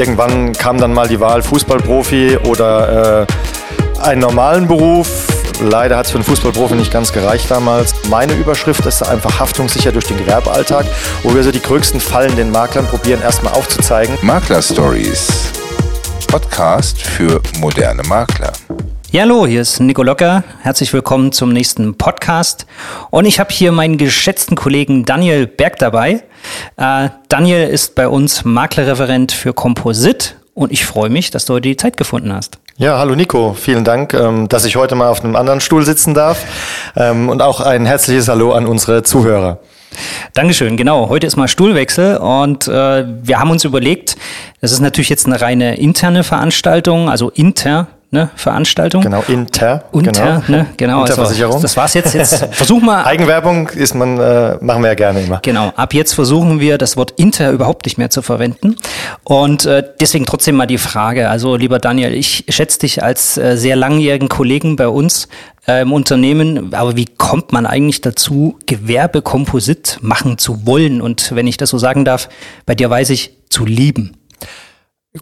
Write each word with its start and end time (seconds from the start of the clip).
irgendwann 0.00 0.54
kam 0.54 0.78
dann 0.78 0.94
mal 0.94 1.06
die 1.06 1.20
Wahl 1.20 1.42
Fußballprofi 1.42 2.38
oder 2.44 3.26
äh, 3.28 4.02
einen 4.02 4.22
normalen 4.22 4.66
Beruf. 4.66 5.26
Leider 5.60 5.98
hat 5.98 6.06
es 6.06 6.12
für 6.12 6.16
einen 6.16 6.24
Fußballprofi 6.24 6.74
nicht 6.74 6.90
ganz 6.90 7.12
gereicht 7.12 7.50
damals. 7.50 7.94
Meine 8.08 8.32
Überschrift 8.32 8.86
ist 8.86 9.02
einfach 9.02 9.38
haftungssicher 9.38 9.92
durch 9.92 10.06
den 10.06 10.16
Gewerbealltag, 10.16 10.86
wo 11.22 11.34
wir 11.34 11.42
so 11.42 11.52
die 11.52 11.60
größten 11.60 12.00
Fallen 12.00 12.34
den 12.34 12.50
Maklern 12.50 12.86
probieren 12.86 13.20
erstmal 13.20 13.52
aufzuzeigen. 13.52 14.16
Makler 14.22 14.62
Stories. 14.62 15.28
Podcast 16.28 17.02
für 17.02 17.42
moderne 17.58 18.02
Makler. 18.04 18.52
Ja, 19.12 19.22
hallo, 19.22 19.44
hier 19.44 19.62
ist 19.62 19.80
Nico 19.80 20.04
Locker. 20.04 20.44
Herzlich 20.62 20.92
willkommen 20.92 21.32
zum 21.32 21.52
nächsten 21.52 21.96
Podcast. 21.96 22.64
Und 23.10 23.24
ich 23.24 23.40
habe 23.40 23.52
hier 23.52 23.72
meinen 23.72 23.98
geschätzten 23.98 24.54
Kollegen 24.56 25.04
Daniel 25.04 25.48
Berg 25.48 25.80
dabei. 25.80 26.22
Äh, 26.76 27.08
Daniel 27.26 27.66
ist 27.66 27.96
bei 27.96 28.06
uns 28.06 28.44
Maklerreferent 28.44 29.32
für 29.32 29.52
Komposit 29.52 30.36
und 30.54 30.70
ich 30.70 30.86
freue 30.86 31.10
mich, 31.10 31.32
dass 31.32 31.44
du 31.44 31.54
heute 31.54 31.62
die 31.62 31.76
Zeit 31.76 31.96
gefunden 31.96 32.32
hast. 32.32 32.58
Ja, 32.76 33.00
hallo 33.00 33.16
Nico, 33.16 33.56
vielen 33.58 33.82
Dank, 33.82 34.14
ähm, 34.14 34.48
dass 34.48 34.64
ich 34.64 34.76
heute 34.76 34.94
mal 34.94 35.08
auf 35.08 35.24
einem 35.24 35.34
anderen 35.34 35.60
Stuhl 35.60 35.84
sitzen 35.84 36.14
darf. 36.14 36.44
Ähm, 36.94 37.30
und 37.30 37.42
auch 37.42 37.60
ein 37.60 37.86
herzliches 37.86 38.28
Hallo 38.28 38.52
an 38.52 38.64
unsere 38.64 39.02
Zuhörer. 39.02 39.58
Dankeschön, 40.34 40.76
genau. 40.76 41.08
Heute 41.08 41.26
ist 41.26 41.34
mal 41.34 41.48
Stuhlwechsel 41.48 42.18
und 42.18 42.68
äh, 42.68 43.04
wir 43.24 43.40
haben 43.40 43.50
uns 43.50 43.64
überlegt, 43.64 44.16
das 44.60 44.70
ist 44.70 44.78
natürlich 44.78 45.08
jetzt 45.08 45.26
eine 45.26 45.40
reine 45.40 45.78
interne 45.78 46.22
Veranstaltung, 46.22 47.10
also 47.10 47.28
inter 47.30 47.88
ne, 48.10 48.30
Veranstaltung. 48.34 49.02
Genau, 49.02 49.22
Inter. 49.28 49.84
Inter, 49.92 50.12
genau. 50.12 50.42
ne, 50.48 50.66
genau. 50.76 51.00
Interversicherung. 51.02 51.54
Also, 51.54 51.62
das 51.62 51.76
war's 51.76 51.94
jetzt. 51.94 52.14
Jetzt 52.14 52.44
versuch 52.52 52.80
mal. 52.80 53.04
Eigenwerbung 53.04 53.68
ist 53.68 53.94
man, 53.94 54.18
äh, 54.18 54.56
machen 54.60 54.82
wir 54.82 54.88
ja 54.88 54.94
gerne 54.94 55.22
immer. 55.22 55.40
Genau. 55.42 55.72
Ab 55.76 55.94
jetzt 55.94 56.14
versuchen 56.14 56.60
wir, 56.60 56.78
das 56.78 56.96
Wort 56.96 57.12
Inter 57.16 57.52
überhaupt 57.52 57.86
nicht 57.86 57.98
mehr 57.98 58.10
zu 58.10 58.22
verwenden. 58.22 58.76
Und 59.24 59.64
äh, 59.64 59.84
deswegen 60.00 60.26
trotzdem 60.26 60.56
mal 60.56 60.66
die 60.66 60.78
Frage. 60.78 61.28
Also, 61.28 61.56
lieber 61.56 61.78
Daniel, 61.78 62.14
ich 62.14 62.44
schätze 62.48 62.80
dich 62.80 63.02
als 63.02 63.36
äh, 63.36 63.56
sehr 63.56 63.76
langjährigen 63.76 64.28
Kollegen 64.28 64.76
bei 64.76 64.88
uns 64.88 65.28
äh, 65.66 65.82
im 65.82 65.92
Unternehmen. 65.92 66.74
Aber 66.74 66.96
wie 66.96 67.06
kommt 67.06 67.52
man 67.52 67.66
eigentlich 67.66 68.00
dazu, 68.00 68.58
Gewerbekomposit 68.66 69.98
machen 70.02 70.38
zu 70.38 70.66
wollen? 70.66 71.00
Und 71.00 71.34
wenn 71.34 71.46
ich 71.46 71.56
das 71.56 71.70
so 71.70 71.78
sagen 71.78 72.04
darf, 72.04 72.28
bei 72.66 72.74
dir 72.74 72.90
weiß 72.90 73.10
ich, 73.10 73.36
zu 73.50 73.64
lieben. 73.64 74.16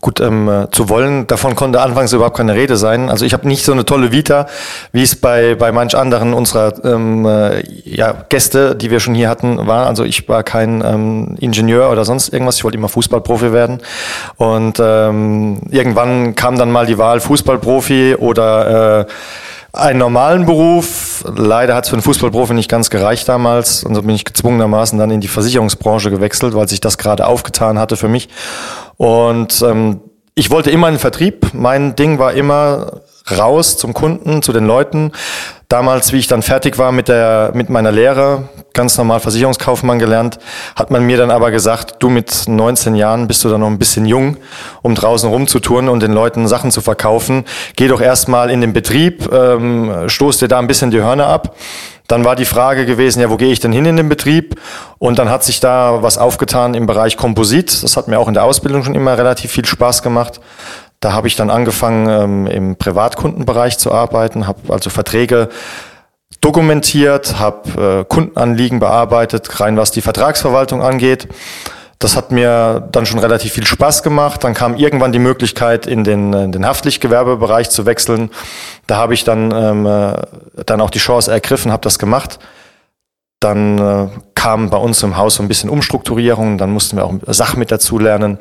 Gut, 0.02 0.20
ähm, 0.20 0.50
äh, 0.50 0.70
zu 0.70 0.90
wollen, 0.90 1.26
davon 1.28 1.54
konnte 1.54 1.80
anfangs 1.80 2.12
überhaupt 2.12 2.36
keine 2.36 2.54
Rede 2.54 2.76
sein. 2.76 3.08
Also 3.08 3.24
ich 3.24 3.32
habe 3.32 3.48
nicht 3.48 3.64
so 3.64 3.72
eine 3.72 3.86
tolle 3.86 4.12
Vita, 4.12 4.46
wie 4.92 5.02
es 5.02 5.16
bei, 5.16 5.54
bei 5.54 5.72
manch 5.72 5.96
anderen 5.96 6.34
unserer 6.34 6.74
ähm, 6.84 7.24
äh, 7.24 7.62
ja, 7.88 8.12
Gäste, 8.28 8.76
die 8.76 8.90
wir 8.90 9.00
schon 9.00 9.14
hier 9.14 9.30
hatten, 9.30 9.66
war. 9.66 9.86
Also 9.86 10.04
ich 10.04 10.28
war 10.28 10.42
kein 10.42 10.84
ähm, 10.84 11.36
Ingenieur 11.40 11.90
oder 11.90 12.04
sonst 12.04 12.30
irgendwas. 12.34 12.56
Ich 12.56 12.64
wollte 12.64 12.76
immer 12.76 12.90
Fußballprofi 12.90 13.54
werden. 13.54 13.78
Und 14.36 14.78
ähm, 14.78 15.62
irgendwann 15.70 16.34
kam 16.34 16.58
dann 16.58 16.70
mal 16.70 16.84
die 16.84 16.98
Wahl 16.98 17.20
Fußballprofi 17.20 18.16
oder 18.16 19.06
äh, 19.06 19.06
einen 19.72 20.00
normalen 20.00 20.44
Beruf. 20.44 21.24
Leider 21.34 21.74
hat 21.74 21.84
es 21.84 21.90
für 21.90 21.96
einen 21.96 22.02
Fußballprofi 22.02 22.52
nicht 22.52 22.70
ganz 22.70 22.90
gereicht 22.90 23.26
damals. 23.26 23.84
Und 23.84 23.94
so 23.94 24.02
bin 24.02 24.14
ich 24.14 24.26
gezwungenermaßen 24.26 24.98
dann 24.98 25.10
in 25.10 25.22
die 25.22 25.28
Versicherungsbranche 25.28 26.10
gewechselt, 26.10 26.54
weil 26.54 26.68
sich 26.68 26.80
das 26.80 26.98
gerade 26.98 27.26
aufgetan 27.26 27.78
hatte 27.78 27.96
für 27.96 28.08
mich. 28.08 28.28
Und 28.98 29.62
ähm, 29.62 30.00
ich 30.34 30.50
wollte 30.50 30.70
immer 30.70 30.88
in 30.88 30.94
den 30.94 31.00
Vertrieb. 31.00 31.54
Mein 31.54 31.96
Ding 31.96 32.18
war 32.18 32.34
immer 32.34 33.00
raus 33.36 33.76
zum 33.76 33.94
Kunden, 33.94 34.42
zu 34.42 34.52
den 34.52 34.66
Leuten. 34.66 35.12
Damals, 35.68 36.14
wie 36.14 36.18
ich 36.18 36.26
dann 36.26 36.40
fertig 36.40 36.78
war 36.78 36.92
mit 36.92 37.08
der, 37.08 37.50
mit 37.52 37.68
meiner 37.68 37.92
Lehre, 37.92 38.48
ganz 38.72 38.96
normal 38.96 39.20
Versicherungskaufmann 39.20 39.98
gelernt, 39.98 40.38
hat 40.76 40.90
man 40.90 41.04
mir 41.04 41.18
dann 41.18 41.30
aber 41.30 41.50
gesagt, 41.50 41.96
du 41.98 42.08
mit 42.08 42.44
19 42.46 42.94
Jahren 42.94 43.28
bist 43.28 43.44
du 43.44 43.50
dann 43.50 43.60
noch 43.60 43.66
ein 43.66 43.78
bisschen 43.78 44.06
jung, 44.06 44.38
um 44.80 44.94
draußen 44.94 45.28
rumzutouren 45.28 45.90
und 45.90 46.02
den 46.02 46.12
Leuten 46.12 46.48
Sachen 46.48 46.70
zu 46.70 46.80
verkaufen. 46.80 47.44
Geh 47.76 47.88
doch 47.88 48.00
erstmal 48.00 48.50
in 48.50 48.62
den 48.62 48.72
Betrieb, 48.72 49.30
ähm, 49.30 50.08
stoß 50.08 50.38
dir 50.38 50.48
da 50.48 50.58
ein 50.58 50.68
bisschen 50.68 50.90
die 50.90 51.02
Hörner 51.02 51.26
ab. 51.26 51.54
Dann 52.08 52.24
war 52.24 52.36
die 52.36 52.46
Frage 52.46 52.86
gewesen, 52.86 53.20
ja, 53.20 53.28
wo 53.28 53.36
gehe 53.36 53.52
ich 53.52 53.60
denn 53.60 53.70
hin 53.70 53.84
in 53.84 53.98
den 53.98 54.08
Betrieb? 54.08 54.58
Und 54.96 55.18
dann 55.18 55.28
hat 55.28 55.44
sich 55.44 55.60
da 55.60 56.02
was 56.02 56.16
aufgetan 56.16 56.72
im 56.72 56.86
Bereich 56.86 57.18
Komposit. 57.18 57.82
Das 57.82 57.98
hat 57.98 58.08
mir 58.08 58.18
auch 58.18 58.28
in 58.28 58.34
der 58.34 58.44
Ausbildung 58.44 58.82
schon 58.82 58.94
immer 58.94 59.18
relativ 59.18 59.52
viel 59.52 59.66
Spaß 59.66 60.02
gemacht. 60.02 60.40
Da 61.00 61.12
habe 61.12 61.28
ich 61.28 61.36
dann 61.36 61.50
angefangen, 61.50 62.08
ähm, 62.08 62.46
im 62.46 62.76
Privatkundenbereich 62.76 63.78
zu 63.78 63.92
arbeiten, 63.92 64.46
habe 64.46 64.72
also 64.72 64.90
Verträge 64.90 65.48
dokumentiert, 66.40 67.38
habe 67.38 68.00
äh, 68.00 68.04
Kundenanliegen 68.04 68.80
bearbeitet, 68.80 69.60
rein 69.60 69.76
was 69.76 69.92
die 69.92 70.00
Vertragsverwaltung 70.00 70.82
angeht. 70.82 71.28
Das 72.00 72.16
hat 72.16 72.30
mir 72.30 72.88
dann 72.92 73.06
schon 73.06 73.18
relativ 73.18 73.52
viel 73.52 73.66
Spaß 73.66 74.04
gemacht. 74.04 74.44
Dann 74.44 74.54
kam 74.54 74.76
irgendwann 74.76 75.10
die 75.10 75.18
Möglichkeit, 75.18 75.86
in 75.86 76.04
den, 76.04 76.32
in 76.32 76.52
den 76.52 76.64
Haftpflichtgewerbebereich 76.64 77.70
zu 77.70 77.86
wechseln. 77.86 78.30
Da 78.86 78.96
habe 78.96 79.14
ich 79.14 79.24
dann, 79.24 79.50
ähm, 79.52 79.86
äh, 79.86 80.14
dann 80.64 80.80
auch 80.80 80.90
die 80.90 81.00
Chance 81.00 81.30
ergriffen, 81.32 81.72
habe 81.72 81.82
das 81.82 81.98
gemacht. 81.98 82.38
Dann 83.40 83.78
äh, 83.78 84.08
kam 84.34 84.70
bei 84.70 84.78
uns 84.78 85.02
im 85.02 85.16
Haus 85.16 85.36
so 85.36 85.42
ein 85.42 85.48
bisschen 85.48 85.70
Umstrukturierung, 85.70 86.58
dann 86.58 86.70
mussten 86.70 86.96
wir 86.96 87.04
auch 87.04 87.14
Sach 87.26 87.56
mit 87.56 87.72
dazu 87.72 87.98
lernen 87.98 88.38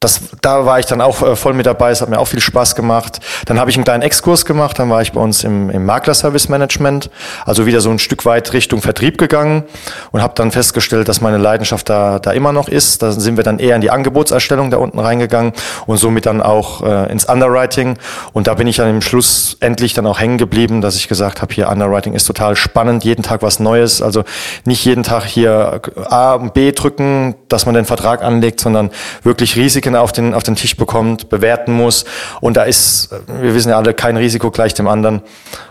das, 0.00 0.18
da 0.40 0.64
war 0.64 0.78
ich 0.78 0.86
dann 0.86 1.02
auch 1.02 1.20
äh, 1.20 1.36
voll 1.36 1.52
mit 1.52 1.66
dabei, 1.66 1.90
es 1.90 2.00
hat 2.00 2.08
mir 2.08 2.18
auch 2.18 2.28
viel 2.28 2.40
Spaß 2.40 2.74
gemacht. 2.74 3.20
Dann 3.44 3.60
habe 3.60 3.68
ich 3.68 3.76
einen 3.76 3.84
kleinen 3.84 4.02
Exkurs 4.02 4.46
gemacht, 4.46 4.78
dann 4.78 4.88
war 4.88 5.02
ich 5.02 5.12
bei 5.12 5.20
uns 5.20 5.44
im, 5.44 5.68
im 5.68 5.84
Makler-Service 5.84 6.48
Management, 6.48 7.10
also 7.44 7.66
wieder 7.66 7.82
so 7.82 7.90
ein 7.90 7.98
Stück 7.98 8.24
weit 8.24 8.54
Richtung 8.54 8.80
Vertrieb 8.80 9.18
gegangen 9.18 9.64
und 10.10 10.22
habe 10.22 10.32
dann 10.36 10.52
festgestellt, 10.52 11.06
dass 11.10 11.20
meine 11.20 11.36
Leidenschaft 11.36 11.90
da, 11.90 12.18
da 12.18 12.32
immer 12.32 12.54
noch 12.54 12.68
ist. 12.68 13.02
Da 13.02 13.12
sind 13.12 13.36
wir 13.36 13.44
dann 13.44 13.58
eher 13.58 13.74
in 13.74 13.82
die 13.82 13.90
Angebotserstellung 13.90 14.70
da 14.70 14.78
unten 14.78 14.98
reingegangen 14.98 15.52
und 15.84 15.98
somit 15.98 16.24
dann 16.24 16.40
auch 16.40 16.82
äh, 16.82 17.12
ins 17.12 17.26
Underwriting. 17.26 17.98
Und 18.32 18.46
da 18.46 18.54
bin 18.54 18.66
ich 18.68 18.76
dann 18.76 18.88
im 18.88 19.02
Schluss 19.02 19.58
endlich 19.60 19.92
dann 19.92 20.06
auch 20.06 20.18
hängen 20.18 20.38
geblieben, 20.38 20.80
dass 20.80 20.96
ich 20.96 21.08
gesagt 21.08 21.42
habe, 21.42 21.52
hier 21.52 21.68
Underwriting 21.68 22.14
ist 22.14 22.24
total 22.24 22.56
spannend, 22.56 23.04
jeden 23.04 23.22
Tag 23.22 23.42
was 23.42 23.60
Neues. 23.60 24.00
Also 24.00 24.24
nicht 24.64 24.82
jeden 24.82 25.02
Tag 25.02 25.24
hier 25.24 25.82
A 26.08 26.32
und 26.36 26.54
B 26.54 26.72
drücken, 26.72 27.34
dass 27.48 27.66
man 27.66 27.74
den 27.74 27.84
Vertrag 27.84 28.22
anlegt, 28.22 28.60
sondern 28.60 28.90
wirklich 29.22 29.56
Risiken 29.56 29.89
Risiken 29.90 29.96
auf 29.96 30.12
den, 30.12 30.34
auf 30.34 30.42
den 30.42 30.56
Tisch 30.56 30.76
bekommt, 30.76 31.28
bewerten 31.28 31.72
muss. 31.72 32.04
Und 32.40 32.56
da 32.56 32.64
ist, 32.64 33.10
wir 33.26 33.54
wissen 33.54 33.70
ja 33.70 33.76
alle, 33.76 33.94
kein 33.94 34.16
Risiko 34.16 34.50
gleich 34.50 34.74
dem 34.74 34.88
anderen. 34.88 35.22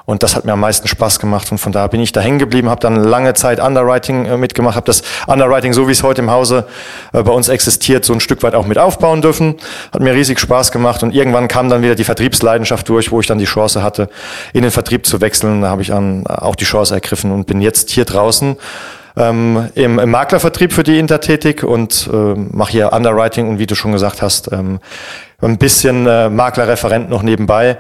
Und 0.06 0.24
das 0.24 0.36
hat 0.36 0.46
mir 0.46 0.54
am 0.54 0.60
meisten 0.60 0.88
Spaß 0.88 1.20
gemacht. 1.20 1.52
Und 1.52 1.60
von 1.60 1.72
da 1.72 1.88
bin 1.88 2.02
ich 2.02 2.12
da 2.12 2.22
hängen 2.22 2.40
geblieben, 2.40 2.70
habe 2.70 2.82
dann 2.82 2.96
lange 2.96 3.34
Zeit 3.34 3.60
Underwriting 3.60 4.26
äh, 4.26 4.38
mitgemacht, 4.38 4.76
habe 4.76 4.86
das 4.86 5.04
Underwriting, 5.28 5.74
so 5.74 5.88
wie 5.88 5.92
es 5.92 6.02
heute 6.04 6.22
im 6.22 6.32
Hause 6.32 6.66
äh, 7.14 7.22
bei 7.22 7.32
uns 7.32 7.48
existiert, 7.48 8.06
so 8.06 8.14
ein 8.14 8.20
Stück 8.20 8.42
weit 8.44 8.56
auch 8.56 8.66
mit 8.66 8.78
aufbauen 8.78 9.22
dürfen. 9.22 9.56
Hat 9.94 10.02
mir 10.02 10.14
riesig 10.14 10.40
Spaß 10.40 10.72
gemacht. 10.72 11.04
Und 11.04 11.14
irgendwann 11.14 11.48
kam 11.48 11.70
dann 11.70 11.82
wieder 11.82 11.96
die 11.96 12.04
Vertriebsleidenschaft 12.04 12.90
durch, 12.90 13.12
wo 13.12 13.20
ich 13.20 13.28
dann 13.28 13.38
die 13.38 13.46
Chance 13.46 13.84
hatte, 13.84 14.10
in 14.54 14.64
den 14.64 14.72
Vertrieb 14.72 15.06
zu 15.06 15.22
wechseln. 15.22 15.62
Da 15.62 15.70
habe 15.70 15.82
ich 15.82 15.90
dann 15.90 16.26
auch 16.28 16.56
die 16.56 16.66
Chance 16.66 16.94
ergriffen 16.94 17.32
und 17.32 17.46
bin 17.46 17.62
jetzt 17.62 17.92
hier 17.92 18.06
draußen 18.06 18.58
ähm, 19.20 19.70
im, 19.76 20.00
im 20.00 20.10
Maklervertrieb 20.10 20.74
für 20.74 20.84
die 20.84 20.98
Inter 20.98 21.22
tätig 21.22 21.64
und 21.64 22.10
äh, 22.12 22.16
mache 22.16 22.72
hier 22.72 22.94
Underwriting 22.94 23.50
und 23.50 23.60
wie 23.60 23.68
du 23.68 23.76
schon 23.76 23.92
gesagt 23.92 24.22
hast, 24.22 24.52
ähm, 24.52 24.80
ein 25.42 25.58
bisschen 25.58 26.06
äh, 26.06 26.30
Maklerreferent 26.30 27.10
noch 27.10 27.24
nebenbei, 27.24 27.78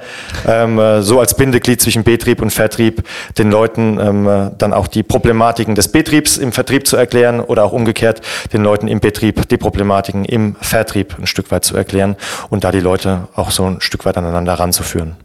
ähm, 0.48 0.80
äh, 0.80 1.02
so 1.02 1.20
als 1.20 1.36
Bindeglied 1.36 1.82
zwischen 1.82 2.04
Betrieb 2.04 2.42
und 2.42 2.52
Vertrieb, 2.52 3.04
den 3.38 3.52
Leuten 3.52 4.00
ähm, 4.00 4.28
äh, 4.28 4.52
dann 4.58 4.74
auch 4.74 4.88
die 4.88 5.04
Problematiken 5.04 5.76
des 5.76 5.90
Betriebs 5.90 6.38
im 6.38 6.52
Vertrieb 6.52 6.88
zu 6.88 6.96
erklären 6.96 7.40
oder 7.42 7.64
auch 7.64 7.74
umgekehrt 7.74 8.22
den 8.54 8.64
Leuten 8.64 8.88
im 8.88 9.00
Betrieb 9.00 9.48
die 9.50 9.58
Problematiken 9.58 10.26
im 10.26 10.56
Vertrieb 10.62 11.16
ein 11.20 11.28
Stück 11.28 11.52
weit 11.52 11.66
zu 11.66 11.76
erklären 11.76 12.16
und 12.50 12.64
da 12.64 12.72
die 12.72 12.80
Leute 12.80 13.28
auch 13.36 13.52
so 13.52 13.66
ein 13.66 13.82
Stück 13.82 14.06
weit 14.06 14.18
aneinander 14.18 14.54
ranzuführen. 14.54 15.16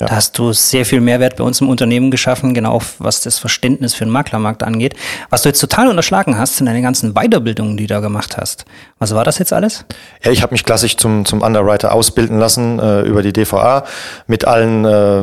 Ja. 0.00 0.06
Da 0.06 0.16
hast 0.16 0.38
du 0.38 0.52
sehr 0.52 0.84
viel 0.84 1.00
Mehrwert 1.00 1.36
bei 1.36 1.44
uns 1.44 1.60
im 1.60 1.68
Unternehmen 1.68 2.10
geschaffen, 2.10 2.54
genau 2.54 2.80
was 2.98 3.20
das 3.20 3.38
Verständnis 3.38 3.94
für 3.94 4.04
den 4.04 4.10
Maklermarkt 4.12 4.62
angeht. 4.62 4.94
Was 5.30 5.42
du 5.42 5.48
jetzt 5.48 5.60
total 5.60 5.88
unterschlagen 5.88 6.38
hast, 6.38 6.56
sind 6.56 6.66
deine 6.66 6.82
ganzen 6.82 7.14
Weiterbildungen, 7.14 7.76
die 7.76 7.86
du 7.86 7.94
da 7.94 8.00
gemacht 8.00 8.36
hast. 8.36 8.64
Was 8.98 9.14
war 9.14 9.24
das 9.24 9.38
jetzt 9.38 9.52
alles? 9.52 9.84
Ja, 10.22 10.30
ich 10.30 10.42
habe 10.42 10.52
mich 10.52 10.64
klassisch 10.64 10.96
zum, 10.96 11.24
zum 11.24 11.42
Underwriter 11.42 11.92
ausbilden 11.92 12.38
lassen 12.38 12.78
äh, 12.78 13.02
über 13.02 13.22
die 13.22 13.32
DVA 13.32 13.84
mit 14.26 14.44
allen 14.44 14.84
äh, 14.84 15.22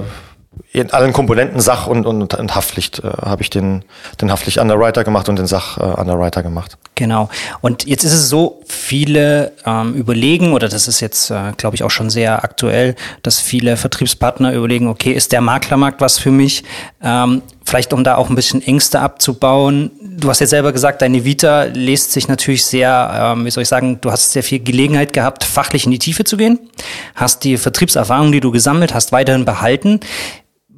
in 0.72 0.92
allen 0.92 1.14
Komponenten 1.14 1.60
Sach- 1.60 1.88
und, 1.88 2.06
und, 2.06 2.36
und 2.36 2.56
Haftpflicht 2.56 3.00
äh, 3.00 3.08
habe 3.24 3.42
ich 3.42 3.50
den, 3.50 3.84
den 4.22 4.32
Haftpflicht-Underwriter 4.32 5.04
gemacht 5.04 5.28
und 5.28 5.40
den 5.40 5.48
Sach-Underwriter 5.48 6.44
gemacht. 6.44 6.78
Genau. 6.94 7.30
Und 7.62 7.88
jetzt 7.88 8.04
ist 8.04 8.14
es 8.14 8.30
so, 8.30 8.62
viele 8.68 9.54
ähm, 9.66 9.96
überlegen, 9.96 10.54
oder 10.54 10.70
das 10.70 10.88
ist 10.88 11.00
jetzt, 11.00 11.32
äh, 11.32 11.54
glaube 11.58 11.76
ich, 11.76 11.84
auch 11.84 11.90
schon 11.90 12.12
sehr 12.12 12.44
aktuell, 12.44 12.96
dass 13.24 13.40
viele 13.40 13.78
Vertriebspartner 13.78 14.54
überlegen, 14.54 14.88
okay, 14.88 15.12
ist 15.12 15.32
der 15.32 15.42
Maklermarkt 15.42 16.02
was 16.02 16.20
für 16.20 16.30
mich? 16.30 16.64
Ähm, 17.02 17.42
vielleicht 17.66 17.92
um 17.92 18.04
da 18.04 18.16
auch 18.16 18.30
ein 18.30 18.36
bisschen 18.36 18.62
Ängste 18.62 19.00
abzubauen. 19.00 19.90
Du 20.02 20.30
hast 20.30 20.40
ja 20.40 20.48
selber 20.48 20.72
gesagt, 20.72 21.02
deine 21.02 21.26
Vita 21.26 21.64
lässt 21.64 22.12
sich 22.12 22.28
natürlich 22.28 22.66
sehr, 22.66 23.34
ähm, 23.36 23.46
wie 23.46 23.52
soll 23.52 23.64
ich 23.64 23.70
sagen, 23.70 24.02
du 24.02 24.12
hast 24.12 24.34
sehr 24.34 24.44
viel 24.44 24.60
Gelegenheit 24.60 25.14
gehabt, 25.14 25.44
fachlich 25.44 25.86
in 25.86 25.92
die 25.92 26.00
Tiefe 26.00 26.26
zu 26.26 26.38
gehen, 26.38 26.60
hast 27.16 27.44
die 27.44 27.58
Vertriebserfahrung, 27.58 28.32
die 28.32 28.40
du 28.40 28.52
gesammelt 28.52 28.94
hast, 28.94 29.12
weiterhin 29.12 29.46
behalten 29.46 30.00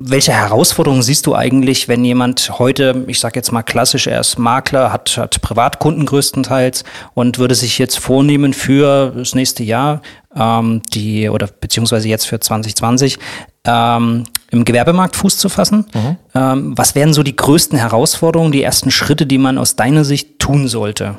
welche 0.03 0.33
Herausforderungen 0.33 1.01
siehst 1.01 1.27
du 1.27 1.35
eigentlich, 1.35 1.87
wenn 1.87 2.03
jemand 2.03 2.59
heute, 2.59 3.03
ich 3.07 3.19
sage 3.19 3.35
jetzt 3.35 3.51
mal 3.51 3.61
klassisch, 3.61 4.07
er 4.07 4.19
ist 4.19 4.39
Makler, 4.39 4.91
hat, 4.91 5.17
hat 5.17 5.41
Privatkunden 5.41 6.05
größtenteils 6.05 6.83
und 7.13 7.39
würde 7.39 7.55
sich 7.55 7.77
jetzt 7.77 7.99
vornehmen 7.99 8.53
für 8.53 9.11
das 9.15 9.35
nächste 9.35 9.63
Jahr, 9.63 10.01
ähm, 10.35 10.81
die 10.93 11.29
oder 11.29 11.47
beziehungsweise 11.47 12.07
jetzt 12.07 12.25
für 12.25 12.39
2020 12.39 13.19
ähm, 13.65 14.25
im 14.49 14.65
Gewerbemarkt 14.65 15.15
Fuß 15.15 15.37
zu 15.37 15.49
fassen. 15.49 15.85
Mhm. 15.93 16.17
Ähm, 16.33 16.77
was 16.77 16.95
wären 16.95 17.13
so 17.13 17.23
die 17.23 17.35
größten 17.35 17.77
Herausforderungen, 17.77 18.51
die 18.51 18.63
ersten 18.63 18.91
Schritte, 18.91 19.25
die 19.25 19.37
man 19.37 19.57
aus 19.57 19.75
deiner 19.75 20.03
Sicht 20.03 20.39
tun 20.39 20.67
sollte? 20.67 21.17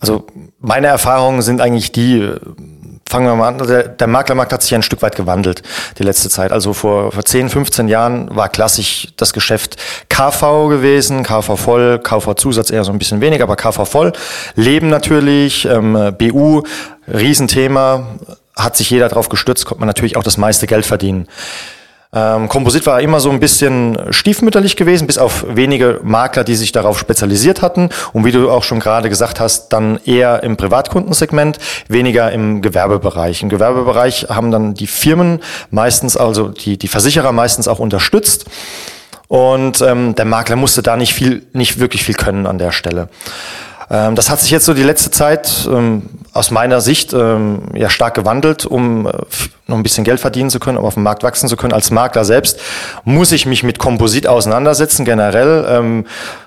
Also 0.00 0.26
meine 0.58 0.88
Erfahrungen 0.88 1.42
sind 1.42 1.60
eigentlich 1.60 1.92
die, 1.92 2.28
fangen 3.12 3.26
wir 3.26 3.36
mal 3.36 3.48
an, 3.48 3.58
der, 3.58 3.88
der, 3.88 4.06
Maklermarkt 4.06 4.54
hat 4.54 4.62
sich 4.62 4.74
ein 4.74 4.82
Stück 4.82 5.02
weit 5.02 5.16
gewandelt 5.16 5.62
die 5.98 6.02
letzte 6.02 6.30
Zeit. 6.30 6.50
Also 6.50 6.72
vor, 6.72 7.12
vor 7.12 7.22
10, 7.22 7.50
15 7.50 7.86
Jahren 7.88 8.34
war 8.34 8.48
klassisch 8.48 9.08
das 9.18 9.34
Geschäft 9.34 9.76
KV 10.08 10.68
gewesen, 10.68 11.22
KV 11.22 11.56
voll, 11.56 11.98
KV 11.98 12.34
Zusatz 12.34 12.70
eher 12.70 12.84
so 12.84 12.90
ein 12.90 12.98
bisschen 12.98 13.20
weniger, 13.20 13.44
aber 13.44 13.56
KV 13.56 13.84
voll. 13.84 14.12
Leben 14.54 14.88
natürlich, 14.88 15.66
ähm, 15.66 16.14
BU, 16.16 16.62
Riesenthema, 17.06 18.06
hat 18.56 18.78
sich 18.78 18.88
jeder 18.88 19.10
drauf 19.10 19.28
gestützt, 19.28 19.66
konnte 19.66 19.80
man 19.80 19.88
natürlich 19.88 20.16
auch 20.16 20.22
das 20.22 20.38
meiste 20.38 20.66
Geld 20.66 20.86
verdienen. 20.86 21.28
Ähm, 22.14 22.50
Komposit 22.50 22.84
war 22.84 23.00
immer 23.00 23.20
so 23.20 23.30
ein 23.30 23.40
bisschen 23.40 23.98
stiefmütterlich 24.10 24.76
gewesen, 24.76 25.06
bis 25.06 25.16
auf 25.16 25.46
wenige 25.48 26.00
Makler, 26.02 26.44
die 26.44 26.56
sich 26.56 26.70
darauf 26.70 26.98
spezialisiert 26.98 27.62
hatten. 27.62 27.88
Und 28.12 28.26
wie 28.26 28.32
du 28.32 28.50
auch 28.50 28.64
schon 28.64 28.80
gerade 28.80 29.08
gesagt 29.08 29.40
hast, 29.40 29.70
dann 29.70 29.98
eher 30.04 30.42
im 30.42 30.58
Privatkundensegment, 30.58 31.58
weniger 31.88 32.30
im 32.30 32.60
Gewerbebereich. 32.60 33.42
Im 33.42 33.48
Gewerbebereich 33.48 34.26
haben 34.28 34.50
dann 34.50 34.74
die 34.74 34.86
Firmen 34.86 35.40
meistens, 35.70 36.18
also 36.18 36.48
die, 36.48 36.76
die 36.76 36.88
Versicherer 36.88 37.32
meistens 37.32 37.66
auch 37.66 37.78
unterstützt. 37.78 38.44
Und 39.28 39.80
ähm, 39.80 40.14
der 40.14 40.26
Makler 40.26 40.56
musste 40.56 40.82
da 40.82 40.98
nicht 40.98 41.14
viel, 41.14 41.46
nicht 41.54 41.78
wirklich 41.78 42.04
viel 42.04 42.14
können 42.14 42.46
an 42.46 42.58
der 42.58 42.72
Stelle. 42.72 43.08
Ähm, 43.90 44.14
das 44.14 44.30
hat 44.30 44.40
sich 44.40 44.50
jetzt 44.50 44.64
so 44.64 44.74
die 44.74 44.82
letzte 44.82 45.10
Zeit 45.10 45.68
ähm, 45.70 46.02
aus 46.32 46.50
meiner 46.50 46.80
Sicht 46.80 47.12
ähm, 47.12 47.62
ja 47.74 47.90
stark 47.90 48.14
gewandelt, 48.14 48.66
um 48.66 49.06
äh, 49.06 49.12
noch 49.66 49.76
ein 49.76 49.82
bisschen 49.82 50.04
Geld 50.04 50.20
verdienen 50.20 50.50
zu 50.50 50.60
können, 50.60 50.78
um 50.78 50.84
auf 50.84 50.94
dem 50.94 51.02
Markt 51.02 51.22
wachsen 51.22 51.48
zu 51.48 51.56
können. 51.56 51.72
Als 51.72 51.90
Makler 51.90 52.24
selbst 52.24 52.58
muss 53.04 53.32
ich 53.32 53.46
mich 53.46 53.62
mit 53.62 53.78
Komposit 53.78 54.26
auseinandersetzen, 54.26 55.04
generell 55.04 56.04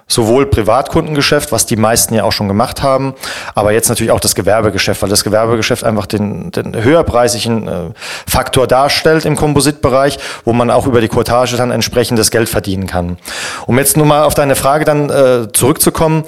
sowohl 0.08 0.46
Privatkundengeschäft, 0.46 1.52
was 1.52 1.66
die 1.66 1.78
meisten 1.78 2.14
ja 2.14 2.24
auch 2.24 2.32
schon 2.32 2.48
gemacht 2.48 2.84
haben, 2.84 3.16
aber 3.56 3.72
jetzt 3.72 3.90
natürlich 3.90 4.12
auch 4.12 4.20
das 4.20 4.36
Gewerbegeschäft, 4.36 5.02
weil 5.02 5.10
das 5.10 5.24
Gewerbegeschäft 5.24 5.84
einfach 5.84 6.06
den, 6.06 6.52
den 6.52 6.76
höherpreisigen 6.76 7.68
äh, 7.68 7.82
Faktor 8.28 8.68
darstellt 8.68 9.26
im 9.26 9.36
Kompositbereich, 9.36 10.20
wo 10.44 10.54
man 10.54 10.70
auch 10.70 10.86
über 10.86 11.02
die 11.02 11.08
Courtage 11.08 11.58
dann 11.58 11.72
entsprechendes 11.72 12.30
Geld 12.30 12.50
verdienen 12.50 12.86
kann. 12.86 13.18
Um 13.66 13.80
jetzt 13.80 13.98
nur 13.98 14.06
mal 14.06 14.24
auf 14.24 14.36
deine 14.36 14.56
Frage 14.56 14.86
dann 14.86 15.10
äh, 15.10 15.52
zurückzukommen, 15.52 16.24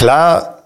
klar, 0.00 0.62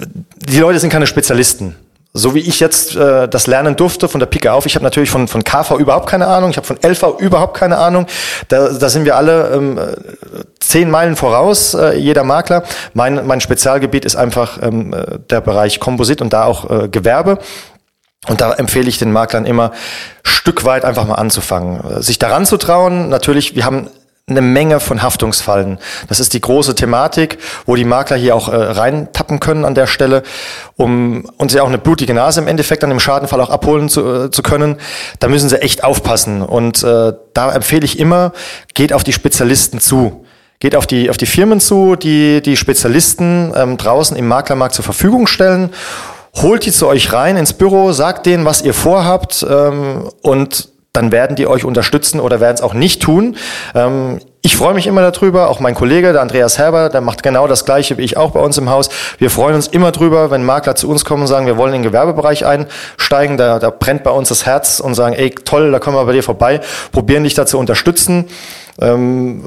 die 0.00 0.60
Leute 0.60 0.78
sind 0.78 0.90
keine 0.90 1.08
Spezialisten. 1.08 1.74
So 2.12 2.34
wie 2.34 2.38
ich 2.38 2.60
jetzt 2.60 2.94
äh, 2.94 3.28
das 3.28 3.48
lernen 3.48 3.74
durfte 3.74 4.08
von 4.08 4.20
der 4.20 4.26
Pike 4.26 4.52
auf. 4.52 4.66
Ich 4.66 4.76
habe 4.76 4.84
natürlich 4.84 5.10
von, 5.10 5.26
von 5.26 5.42
KV 5.42 5.72
überhaupt 5.78 6.08
keine 6.08 6.28
Ahnung. 6.28 6.50
Ich 6.50 6.56
habe 6.56 6.66
von 6.66 6.78
LV 6.80 7.18
überhaupt 7.18 7.56
keine 7.56 7.76
Ahnung. 7.76 8.06
Da, 8.48 8.68
da 8.68 8.88
sind 8.88 9.04
wir 9.04 9.16
alle 9.16 9.50
ähm, 9.52 9.80
zehn 10.60 10.88
Meilen 10.90 11.16
voraus, 11.16 11.74
äh, 11.74 11.98
jeder 11.98 12.22
Makler. 12.22 12.62
Mein, 12.94 13.26
mein 13.26 13.40
Spezialgebiet 13.40 14.04
ist 14.04 14.14
einfach 14.14 14.62
ähm, 14.62 14.94
der 15.28 15.40
Bereich 15.40 15.80
Komposit 15.80 16.22
und 16.22 16.32
da 16.32 16.44
auch 16.44 16.70
äh, 16.70 16.88
Gewerbe. 16.88 17.38
Und 18.28 18.40
da 18.40 18.52
empfehle 18.54 18.88
ich 18.88 18.98
den 18.98 19.12
Maklern 19.12 19.44
immer, 19.44 19.72
Stück 20.22 20.64
weit 20.64 20.84
einfach 20.84 21.06
mal 21.06 21.16
anzufangen. 21.16 22.00
Sich 22.00 22.18
daran 22.18 22.46
zu 22.46 22.56
trauen. 22.58 23.08
Natürlich, 23.08 23.56
wir 23.56 23.64
haben 23.64 23.90
eine 24.28 24.40
Menge 24.40 24.80
von 24.80 25.04
Haftungsfallen. 25.04 25.78
Das 26.08 26.18
ist 26.18 26.32
die 26.32 26.40
große 26.40 26.74
Thematik, 26.74 27.38
wo 27.64 27.76
die 27.76 27.84
Makler 27.84 28.16
hier 28.16 28.34
auch 28.34 28.48
äh, 28.48 28.56
reintappen 28.56 29.38
können 29.38 29.64
an 29.64 29.76
der 29.76 29.86
Stelle, 29.86 30.24
um 30.74 31.26
uns 31.36 31.52
ja 31.52 31.62
auch 31.62 31.68
eine 31.68 31.78
blutige 31.78 32.12
Nase 32.12 32.40
im 32.40 32.48
Endeffekt 32.48 32.82
an 32.82 32.90
dem 32.90 32.98
Schadenfall 32.98 33.40
auch 33.40 33.50
abholen 33.50 33.88
zu, 33.88 34.24
äh, 34.24 34.30
zu 34.32 34.42
können. 34.42 34.78
Da 35.20 35.28
müssen 35.28 35.48
sie 35.48 35.62
echt 35.62 35.84
aufpassen. 35.84 36.42
Und 36.42 36.82
äh, 36.82 37.12
da 37.34 37.52
empfehle 37.52 37.84
ich 37.84 38.00
immer, 38.00 38.32
geht 38.74 38.92
auf 38.92 39.04
die 39.04 39.12
Spezialisten 39.12 39.78
zu. 39.78 40.26
Geht 40.58 40.74
auf 40.74 40.88
die, 40.88 41.08
auf 41.08 41.18
die 41.18 41.26
Firmen 41.26 41.60
zu, 41.60 41.94
die 41.94 42.42
die 42.42 42.56
Spezialisten 42.56 43.52
ähm, 43.54 43.76
draußen 43.76 44.16
im 44.16 44.26
Maklermarkt 44.26 44.74
zur 44.74 44.84
Verfügung 44.84 45.28
stellen. 45.28 45.72
Holt 46.34 46.66
die 46.66 46.72
zu 46.72 46.88
euch 46.88 47.12
rein 47.12 47.36
ins 47.36 47.52
Büro, 47.52 47.92
sagt 47.92 48.26
denen, 48.26 48.44
was 48.44 48.60
ihr 48.62 48.74
vorhabt 48.74 49.46
ähm, 49.48 50.10
und 50.22 50.75
dann 50.96 51.12
werden 51.12 51.36
die 51.36 51.46
euch 51.46 51.64
unterstützen 51.64 52.20
oder 52.20 52.40
werden 52.40 52.54
es 52.54 52.62
auch 52.62 52.74
nicht 52.74 53.02
tun. 53.02 53.36
Ähm, 53.74 54.18
ich 54.42 54.56
freue 54.56 54.74
mich 54.74 54.86
immer 54.86 55.08
darüber, 55.10 55.50
auch 55.50 55.60
mein 55.60 55.74
Kollege, 55.74 56.12
der 56.12 56.22
Andreas 56.22 56.56
Herber, 56.56 56.88
der 56.88 57.00
macht 57.00 57.22
genau 57.22 57.46
das 57.48 57.64
Gleiche 57.64 57.98
wie 57.98 58.02
ich 58.02 58.16
auch 58.16 58.30
bei 58.30 58.40
uns 58.40 58.56
im 58.58 58.70
Haus. 58.70 58.88
Wir 59.18 59.28
freuen 59.28 59.56
uns 59.56 59.66
immer 59.66 59.92
drüber, 59.92 60.30
wenn 60.30 60.44
Makler 60.44 60.76
zu 60.76 60.88
uns 60.88 61.04
kommen 61.04 61.22
und 61.22 61.28
sagen, 61.28 61.46
wir 61.46 61.56
wollen 61.56 61.74
in 61.74 61.82
den 61.82 61.90
Gewerbebereich 61.90 62.46
einsteigen. 62.46 63.36
Da, 63.36 63.58
da 63.58 63.70
brennt 63.70 64.04
bei 64.04 64.10
uns 64.10 64.28
das 64.28 64.46
Herz 64.46 64.80
und 64.80 64.94
sagen, 64.94 65.14
ey, 65.14 65.30
toll, 65.30 65.70
da 65.72 65.80
kommen 65.80 65.96
wir 65.96 66.04
bei 66.04 66.12
dir 66.12 66.22
vorbei, 66.22 66.60
probieren 66.92 67.24
dich 67.24 67.34
da 67.34 67.44
zu 67.44 67.58
unterstützen. 67.58 68.26
Ähm, 68.80 69.42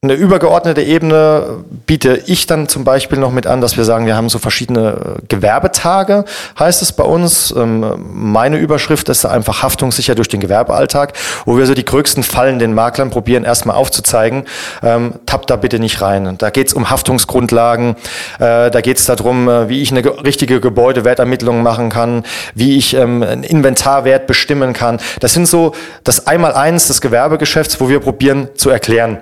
eine 0.00 0.12
übergeordnete 0.12 0.80
Ebene 0.80 1.64
biete 1.86 2.22
ich 2.26 2.46
dann 2.46 2.68
zum 2.68 2.84
Beispiel 2.84 3.18
noch 3.18 3.32
mit 3.32 3.48
an, 3.48 3.60
dass 3.60 3.76
wir 3.76 3.82
sagen, 3.82 4.06
wir 4.06 4.14
haben 4.14 4.28
so 4.28 4.38
verschiedene 4.38 4.90
äh, 4.90 5.26
Gewerbetage, 5.26 6.24
heißt 6.56 6.82
es 6.82 6.92
bei 6.92 7.02
uns. 7.02 7.52
Ähm, 7.56 7.84
meine 8.12 8.58
Überschrift 8.58 9.08
ist 9.08 9.24
einfach 9.24 9.64
haftungssicher 9.64 10.14
durch 10.14 10.28
den 10.28 10.38
Gewerbealltag, 10.38 11.14
wo 11.46 11.58
wir 11.58 11.66
so 11.66 11.74
die 11.74 11.84
größten 11.84 12.22
Fallen 12.22 12.60
den 12.60 12.74
Maklern 12.74 13.10
probieren 13.10 13.42
erstmal 13.42 13.74
aufzuzeigen. 13.74 14.44
Ähm, 14.84 15.14
tappt 15.26 15.50
da 15.50 15.56
bitte 15.56 15.80
nicht 15.80 16.00
rein. 16.00 16.38
Da 16.38 16.50
geht 16.50 16.68
es 16.68 16.74
um 16.74 16.90
Haftungsgrundlagen, 16.90 17.96
äh, 18.38 18.70
da 18.70 18.80
geht 18.80 18.98
es 18.98 19.06
darum, 19.06 19.48
äh, 19.48 19.68
wie 19.68 19.82
ich 19.82 19.90
eine 19.90 20.04
richtige 20.22 20.60
Gebäudewertermittlung 20.60 21.64
machen 21.64 21.88
kann, 21.88 22.22
wie 22.54 22.76
ich 22.76 22.94
ähm, 22.94 23.24
einen 23.24 23.42
Inventarwert 23.42 24.28
bestimmen 24.28 24.74
kann. 24.74 25.00
Das 25.18 25.34
sind 25.34 25.48
so 25.48 25.72
das 26.04 26.28
Einmaleins 26.28 26.86
des 26.86 27.00
Gewerbegeschäfts, 27.00 27.80
wo 27.80 27.88
wir 27.88 27.98
probieren 27.98 28.46
zu 28.54 28.70
erklären 28.70 29.18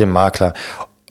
dem 0.00 0.10
Makler. 0.10 0.54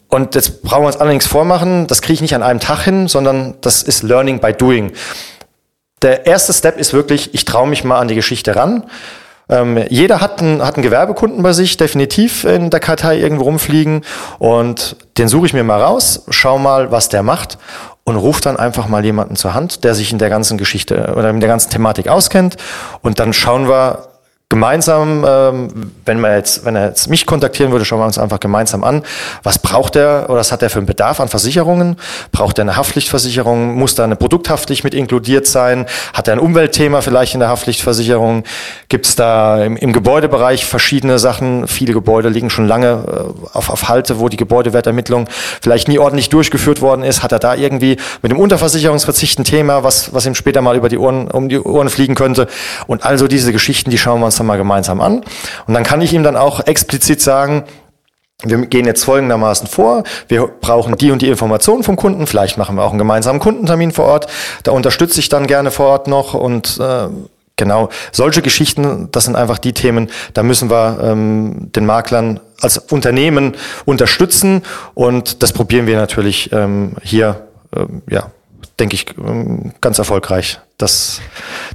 Und 0.10 0.34
jetzt 0.36 0.64
brauchen 0.64 0.84
wir 0.84 0.88
uns 0.88 0.98
allerdings 0.98 1.28
vormachen, 1.28 1.86
das 1.88 2.02
kriege 2.02 2.16
ich 2.16 2.22
nicht 2.22 2.36
an 2.36 2.44
einem 2.44 2.60
Tag 2.60 2.82
hin, 2.82 3.08
sondern 3.08 3.56
das 3.62 3.84
ist 3.84 4.02
Learning 4.04 4.40
by 4.40 4.54
Doing. 4.54 4.92
Der 6.02 6.26
erste 6.26 6.52
Step 6.52 6.80
ist 6.80 6.94
wirklich, 6.94 7.34
ich 7.34 7.46
traue 7.46 7.68
mich 7.68 7.84
mal 7.84 8.00
an 8.00 8.08
die 8.08 8.16
Geschichte 8.16 8.56
ran. 8.56 8.86
Ähm, 9.50 9.84
jeder 9.90 10.22
hat 10.22 10.42
einen, 10.42 10.66
hat 10.66 10.76
einen 10.76 10.84
Gewerbekunden 10.84 11.44
bei 11.44 11.54
sich, 11.54 11.78
definitiv 11.78 12.44
in 12.44 12.70
der 12.70 12.80
Kartei 12.80 13.18
irgendwo 13.18 13.44
rumfliegen. 13.44 14.04
Und 14.40 14.96
den 15.18 15.28
suche 15.28 15.48
ich 15.48 15.54
mir 15.54 15.64
mal 15.64 15.82
raus, 15.82 16.24
schau 16.30 16.58
mal, 16.58 16.92
was 16.92 17.10
der 17.10 17.22
macht 17.24 17.58
und 18.04 18.16
rufe 18.16 18.42
dann 18.42 18.58
einfach 18.58 18.88
mal 18.88 19.06
jemanden 19.06 19.36
zur 19.36 19.54
Hand, 19.54 19.84
der 19.84 19.94
sich 19.94 20.12
in 20.12 20.18
der 20.18 20.30
ganzen 20.30 20.58
Geschichte 20.58 21.14
oder 21.16 21.30
in 21.30 21.40
der 21.40 21.50
ganzen 21.50 21.70
Thematik 21.70 22.08
auskennt. 22.08 22.58
Und 23.02 23.20
dann 23.20 23.34
schauen 23.34 23.68
wir, 23.68 24.08
gemeinsam, 24.52 25.24
ähm, 25.28 25.92
wenn 26.06 26.20
man 26.20 26.32
jetzt, 26.32 26.66
wenn 26.66 26.76
er 26.76 26.88
jetzt 26.88 27.08
mich 27.08 27.28
kontaktieren 27.28 27.72
würde, 27.72 27.86
schauen 27.86 28.00
wir 28.00 28.06
uns 28.06 28.18
einfach 28.18 28.40
gemeinsam 28.40 28.84
an, 28.84 29.04
was 29.44 29.60
braucht 29.60 29.96
er 29.96 30.26
oder 30.28 30.40
was 30.40 30.52
hat 30.52 30.64
er 30.64 30.72
für 30.72 30.80
einen 30.80 30.88
Bedarf 30.88 31.20
an 31.20 31.28
Versicherungen? 31.28 31.98
Braucht 32.32 32.58
er 32.58 32.64
eine 32.64 32.76
Haftpflichtversicherung? 32.76 33.76
Muss 33.76 33.94
da 33.94 34.06
eine 34.06 34.16
Produkthaftpflicht 34.16 34.84
mit 34.84 34.96
inkludiert 34.96 35.46
sein? 35.46 35.86
Hat 36.16 36.28
er 36.28 36.34
ein 36.34 36.40
Umweltthema 36.40 37.02
vielleicht 37.02 37.36
in 37.36 37.42
der 37.42 37.50
Haftpflichtversicherung? 37.50 38.44
Gibt 38.88 39.06
es 39.06 39.16
da 39.16 39.64
im, 39.64 39.78
im, 39.78 39.94
Gebäudebereich 39.94 40.66
verschiedene 40.66 41.20
Sachen? 41.20 41.68
Viele 41.68 41.94
Gebäude 41.94 42.30
liegen 42.30 42.50
schon 42.50 42.68
lange 42.68 43.04
äh, 43.08 43.56
auf, 43.56 43.70
auf 43.70 43.88
Halte, 43.88 44.20
wo 44.20 44.30
die 44.30 44.38
Gebäudewertermittlung 44.38 45.28
vielleicht 45.62 45.88
nie 45.88 46.00
ordentlich 46.00 46.30
durchgeführt 46.30 46.82
worden 46.82 47.04
ist. 47.04 47.22
Hat 47.22 47.32
er 47.32 47.40
da 47.40 47.54
irgendwie 47.54 47.98
mit 48.24 48.32
dem 48.32 48.40
Unterversicherungsverzicht 48.40 49.38
ein 49.38 49.44
Thema, 49.44 49.84
was, 49.84 50.12
was 50.12 50.26
ihm 50.26 50.34
später 50.34 50.64
mal 50.64 50.76
über 50.76 50.90
die 50.90 50.98
Ohren, 50.98 51.30
um 51.30 51.50
die 51.50 51.60
Ohren 51.60 51.90
fliegen 51.90 52.16
könnte? 52.16 52.48
Und 52.88 53.06
also 53.06 53.28
diese 53.28 53.54
Geschichten, 53.54 53.92
die 53.92 54.00
schauen 54.00 54.20
wir 54.20 54.26
uns 54.26 54.39
dann 54.40 54.48
mal 54.48 54.58
gemeinsam 54.58 55.02
an. 55.02 55.24
Und 55.68 55.74
dann 55.74 55.84
kann 55.84 56.02
ich 56.02 56.14
ihm 56.14 56.24
dann 56.24 56.36
auch 56.36 56.66
explizit 56.66 57.22
sagen, 57.22 57.66
wir 58.44 58.58
gehen 58.68 58.86
jetzt 58.86 59.04
folgendermaßen 59.04 59.68
vor. 59.68 60.04
Wir 60.30 60.48
brauchen 60.48 60.96
die 60.98 61.12
und 61.12 61.22
die 61.22 61.28
Informationen 61.28 61.84
vom 61.84 61.98
Kunden. 61.98 62.26
Vielleicht 62.26 62.58
machen 62.58 62.76
wir 62.78 62.84
auch 62.84 62.92
einen 62.92 63.00
gemeinsamen 63.00 63.40
Kundentermin 63.40 63.92
vor 63.92 64.06
Ort. 64.06 64.28
Da 64.64 64.72
unterstütze 64.72 65.20
ich 65.20 65.28
dann 65.28 65.46
gerne 65.46 65.72
vor 65.72 65.88
Ort 65.88 66.08
noch 66.08 66.34
und 66.34 66.80
äh, 66.80 67.10
Genau, 67.60 67.90
solche 68.14 68.42
Geschichten, 68.42 69.10
das 69.12 69.26
sind 69.26 69.36
einfach 69.36 69.58
die 69.58 69.74
Themen, 69.74 70.10
da 70.34 70.44
müssen 70.44 70.70
wir 70.70 70.98
ähm, 71.04 71.74
den 71.76 71.86
Maklern 71.86 72.40
als 72.62 72.78
Unternehmen 72.78 73.58
unterstützen 73.84 74.64
und 74.94 75.44
das 75.44 75.52
probieren 75.52 75.86
wir 75.86 75.98
natürlich 75.98 76.54
ähm, 76.54 76.94
hier, 77.04 77.48
ähm, 77.76 78.02
ja, 78.10 78.32
denke 78.80 78.96
ich, 78.96 79.08
ähm, 79.18 79.74
ganz 79.82 80.00
erfolgreich, 80.00 80.62
das 80.80 81.22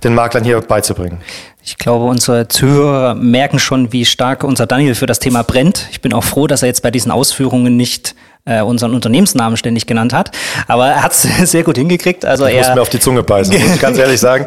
den 0.02 0.14
Maklern 0.14 0.42
hier 0.42 0.60
beizubringen. 0.60 1.20
Ich 1.62 1.78
glaube, 1.78 2.04
unsere 2.04 2.48
Zuhörer 2.48 3.14
merken 3.14 3.58
schon, 3.58 3.92
wie 3.92 4.04
stark 4.04 4.44
unser 4.44 4.66
Daniel 4.66 4.94
für 4.94 5.06
das 5.06 5.18
Thema 5.18 5.42
brennt. 5.42 5.86
Ich 5.92 6.02
bin 6.02 6.12
auch 6.12 6.24
froh, 6.24 6.46
dass 6.46 6.62
er 6.62 6.68
jetzt 6.68 6.82
bei 6.82 6.90
diesen 6.90 7.10
Ausführungen 7.10 7.76
nicht 7.76 8.14
äh, 8.46 8.60
unseren 8.60 8.94
Unternehmensnamen 8.94 9.56
ständig 9.56 9.86
genannt 9.86 10.12
hat. 10.12 10.30
Aber 10.68 10.88
er 10.88 11.02
hat 11.02 11.12
es 11.12 11.22
sehr 11.50 11.62
gut 11.62 11.78
hingekriegt. 11.78 12.24
Also 12.24 12.46
ich 12.46 12.54
er 12.54 12.66
muss 12.66 12.74
mir 12.74 12.82
auf 12.82 12.88
die 12.88 13.00
Zunge 13.00 13.22
beißen, 13.22 13.58
muss 13.58 13.74
ich 13.74 13.80
ganz 13.80 13.98
ehrlich 13.98 14.20
sagen. 14.20 14.46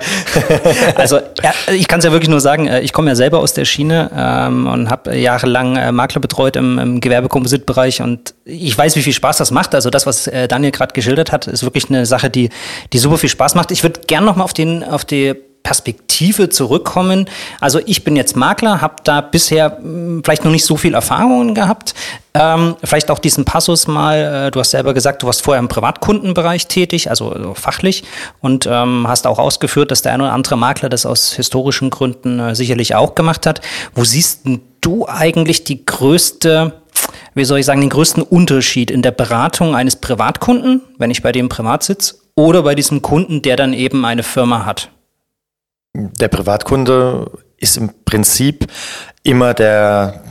also 0.96 1.18
er, 1.42 1.54
ich 1.74 1.88
kann 1.88 2.00
es 2.00 2.06
ja 2.06 2.12
wirklich 2.12 2.30
nur 2.30 2.40
sagen, 2.40 2.68
äh, 2.68 2.82
ich 2.82 2.94
komme 2.94 3.10
ja 3.10 3.16
selber 3.16 3.40
aus 3.40 3.54
der 3.54 3.66
Schiene 3.66 4.12
ähm, 4.16 4.68
und 4.68 4.90
habe 4.90 5.18
jahrelang 5.18 5.76
äh, 5.78 5.92
Makler 5.92 6.22
betreut 6.22 6.56
im, 6.56 6.78
im 6.78 7.02
Gewerbekompositbereich 7.02 8.02
und 8.02 8.36
ich 8.46 8.78
weiß, 8.78 8.96
wie 8.96 9.02
viel 9.02 9.14
Spaß 9.14 9.38
das 9.38 9.52
macht. 9.52 9.74
Also 9.74 9.90
das, 9.90 10.06
was 10.06 10.28
äh, 10.28 10.48
Daniel 10.48 10.72
gerade 10.72 10.94
geschildert 10.94 11.32
hat, 11.32 11.48
ist 11.48 11.64
wirklich 11.64 11.90
eine 11.90 12.06
Sache, 12.06 12.30
die, 12.30 12.50
die 12.94 13.00
super 13.00 13.18
viel 13.18 13.30
Spaß 13.30 13.56
macht. 13.56 13.72
Ich 13.72 13.84
würde 13.84 14.02
gern 14.06 14.26
nochmal 14.26 14.46
auf, 14.48 14.54
den, 14.54 14.82
auf 14.86 15.04
die 15.04 15.36
Perspektive 15.62 16.48
zurückkommen. 16.48 17.30
Also 17.60 17.82
ich 17.86 18.06
bin 18.06 18.16
jetzt 18.16 18.38
Makler, 18.38 18.80
habe 18.80 18.96
da 19.04 19.20
bisher 19.20 19.80
hm, 19.82 20.22
vielleicht 20.24 20.46
noch 20.46 20.52
nicht 20.52 20.64
so 20.64 20.78
viel 20.78 20.94
Erfahrungen 20.94 21.54
gehabt. 21.54 21.94
Ähm, 22.34 22.78
vielleicht 22.82 23.12
auch 23.12 23.20
diesen 23.20 23.44
Passus 23.44 23.86
mal, 23.86 24.46
äh, 24.48 24.52
du 24.52 24.62
hast 24.62 24.72
selber 24.72 24.94
gesagt, 24.94 25.24
du 25.24 25.28
warst 25.28 25.42
vorher 25.42 25.60
im 25.60 25.68
Privatkundenbereich 25.68 26.68
tätig, 26.68 27.10
also, 27.10 27.32
also 27.32 27.54
fachlich, 27.54 28.06
und 28.40 28.66
ähm, 28.66 29.06
hast 29.10 29.28
auch 29.28 29.40
ausgeführt, 29.40 29.92
dass 29.92 30.02
der 30.02 30.14
ein 30.14 30.22
oder 30.22 30.32
andere 30.32 30.58
Makler 30.58 30.88
das 30.88 31.06
aus 31.06 31.34
historischen 31.34 31.90
Gründen 31.90 32.40
äh, 32.40 32.56
sicherlich 32.56 32.96
auch 32.96 33.14
gemacht 33.14 33.46
hat. 33.46 33.60
Wo 33.94 34.06
siehst 34.06 34.44
du 34.80 35.06
eigentlich 35.06 35.66
die 35.66 35.86
größte 35.86 36.76
wie 37.34 37.46
soll 37.46 37.60
ich 37.60 37.66
sagen, 37.66 37.82
den 37.82 37.92
größten 37.92 38.24
Unterschied 38.24 38.90
in 38.90 39.02
der 39.02 39.12
Beratung 39.12 39.76
eines 39.76 39.98
Privatkunden, 39.98 40.82
wenn 40.98 41.12
ich 41.12 41.22
bei 41.22 41.32
dem 41.32 41.50
privat 41.50 41.84
sitze, 41.84 42.16
oder 42.38 42.64
bei 42.64 42.76
diesem 42.76 43.02
Kunden, 43.02 43.42
der 43.42 43.58
dann 43.58 43.74
eben 43.74 44.06
eine 44.06 44.24
Firma 44.24 44.66
hat? 44.66 44.90
Der 45.94 46.28
Privatkunde 46.28 47.32
ist 47.58 47.76
im 47.78 47.90
Prinzip 48.06 48.68
immer 49.24 49.56
der, 49.56 50.24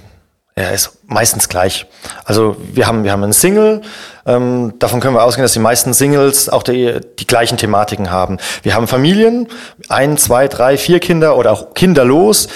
er 0.54 0.72
ist 0.72 0.98
meistens 1.06 1.48
gleich. 1.48 1.86
Also 2.24 2.56
wir 2.72 2.86
haben, 2.86 3.02
wir 3.02 3.10
haben 3.10 3.24
einen 3.24 3.32
Single, 3.32 3.82
ähm, 4.24 4.74
davon 4.78 5.00
können 5.00 5.14
wir 5.14 5.24
ausgehen, 5.24 5.42
dass 5.42 5.52
die 5.52 5.58
meisten 5.58 5.92
Singles 5.92 6.48
auch 6.48 6.62
die, 6.62 7.00
die 7.18 7.26
gleichen 7.26 7.58
Thematiken 7.58 8.12
haben. 8.12 8.38
Wir 8.62 8.74
haben 8.74 8.86
Familien, 8.86 9.48
ein, 9.88 10.16
zwei, 10.16 10.46
drei, 10.46 10.78
vier 10.78 11.00
Kinder 11.00 11.36
oder 11.36 11.50
auch 11.50 11.74
kinderlos 11.74 12.46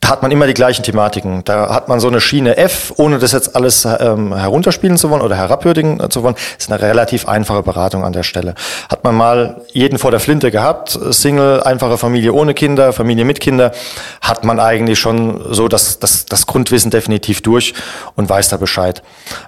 da 0.00 0.10
hat 0.10 0.22
man 0.22 0.30
immer 0.30 0.46
die 0.46 0.54
gleichen 0.54 0.84
Thematiken. 0.84 1.42
Da 1.44 1.74
hat 1.74 1.88
man 1.88 1.98
so 1.98 2.08
eine 2.08 2.20
Schiene 2.20 2.56
F, 2.56 2.92
ohne 2.96 3.18
das 3.18 3.32
jetzt 3.32 3.56
alles 3.56 3.84
ähm, 3.84 4.34
herunterspielen 4.34 4.96
zu 4.96 5.10
wollen 5.10 5.22
oder 5.22 5.36
herabwürdigen 5.36 6.00
äh, 6.00 6.08
zu 6.08 6.22
wollen. 6.22 6.36
Ist 6.56 6.70
eine 6.70 6.80
relativ 6.80 7.26
einfache 7.26 7.62
Beratung 7.62 8.04
an 8.04 8.12
der 8.12 8.22
Stelle. 8.22 8.54
Hat 8.88 9.02
man 9.02 9.16
mal 9.16 9.62
jeden 9.72 9.98
vor 9.98 10.10
der 10.10 10.20
Flinte 10.20 10.50
gehabt, 10.50 10.98
Single, 11.10 11.62
einfache 11.62 11.98
Familie 11.98 12.32
ohne 12.32 12.54
Kinder, 12.54 12.92
Familie 12.92 13.24
mit 13.24 13.40
Kinder, 13.40 13.72
hat 14.20 14.44
man 14.44 14.60
eigentlich 14.60 15.00
schon 15.00 15.42
so 15.50 15.66
das, 15.66 15.98
das, 15.98 16.26
das 16.26 16.46
Grundwissen 16.46 16.90
definitiv 16.90 17.42
durch 17.42 17.74
und 18.14 18.28
weiß 18.28 18.50
da 18.50 18.56
Bescheid. 18.56 19.02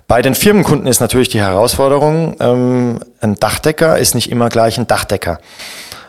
Bei 0.08 0.20
den 0.20 0.34
Firmenkunden 0.34 0.88
ist 0.88 1.00
natürlich 1.00 1.28
die 1.28 1.40
Herausforderung, 1.40 2.36
ähm, 2.40 3.00
ein 3.20 3.36
Dachdecker 3.36 3.98
ist 3.98 4.14
nicht 4.14 4.30
immer 4.30 4.48
gleich 4.48 4.78
ein 4.78 4.88
Dachdecker. 4.88 5.38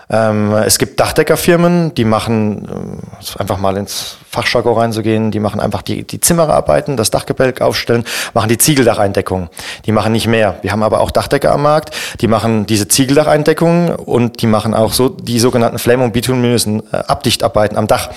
Ähm, 0.09 0.51
es 0.53 0.77
gibt 0.77 0.99
Dachdeckerfirmen, 0.99 1.93
die 1.93 2.03
machen, 2.03 2.99
äh, 3.19 3.39
einfach 3.39 3.57
mal 3.57 3.77
ins 3.77 4.17
Fachjargon 4.31 4.77
reinzugehen, 4.77 5.29
die 5.29 5.41
machen 5.41 5.59
einfach 5.59 5.81
die, 5.81 6.03
die 6.03 6.21
Zimmerarbeiten, 6.21 6.95
das 6.95 7.11
Dachgebälk 7.11 7.59
aufstellen, 7.59 8.05
machen 8.33 8.47
die 8.47 8.57
Ziegeldacheindeckung. 8.57 9.49
Die 9.85 9.91
machen 9.91 10.13
nicht 10.13 10.27
mehr. 10.27 10.55
Wir 10.61 10.71
haben 10.71 10.83
aber 10.83 11.01
auch 11.01 11.11
Dachdecker 11.11 11.51
am 11.51 11.63
Markt, 11.63 11.93
die 12.21 12.27
machen 12.27 12.65
diese 12.65 12.87
Ziegeldacheindeckung 12.87 13.89
und 13.89 14.41
die 14.41 14.47
machen 14.47 14.73
auch 14.73 14.93
so 14.93 15.09
die 15.09 15.37
sogenannten 15.37 15.79
Flame- 15.79 16.05
und 16.05 16.13
bituminösen 16.13 16.81
äh, 16.93 16.95
Abdichtarbeiten 16.95 17.77
am 17.77 17.87
Dach. 17.87 18.09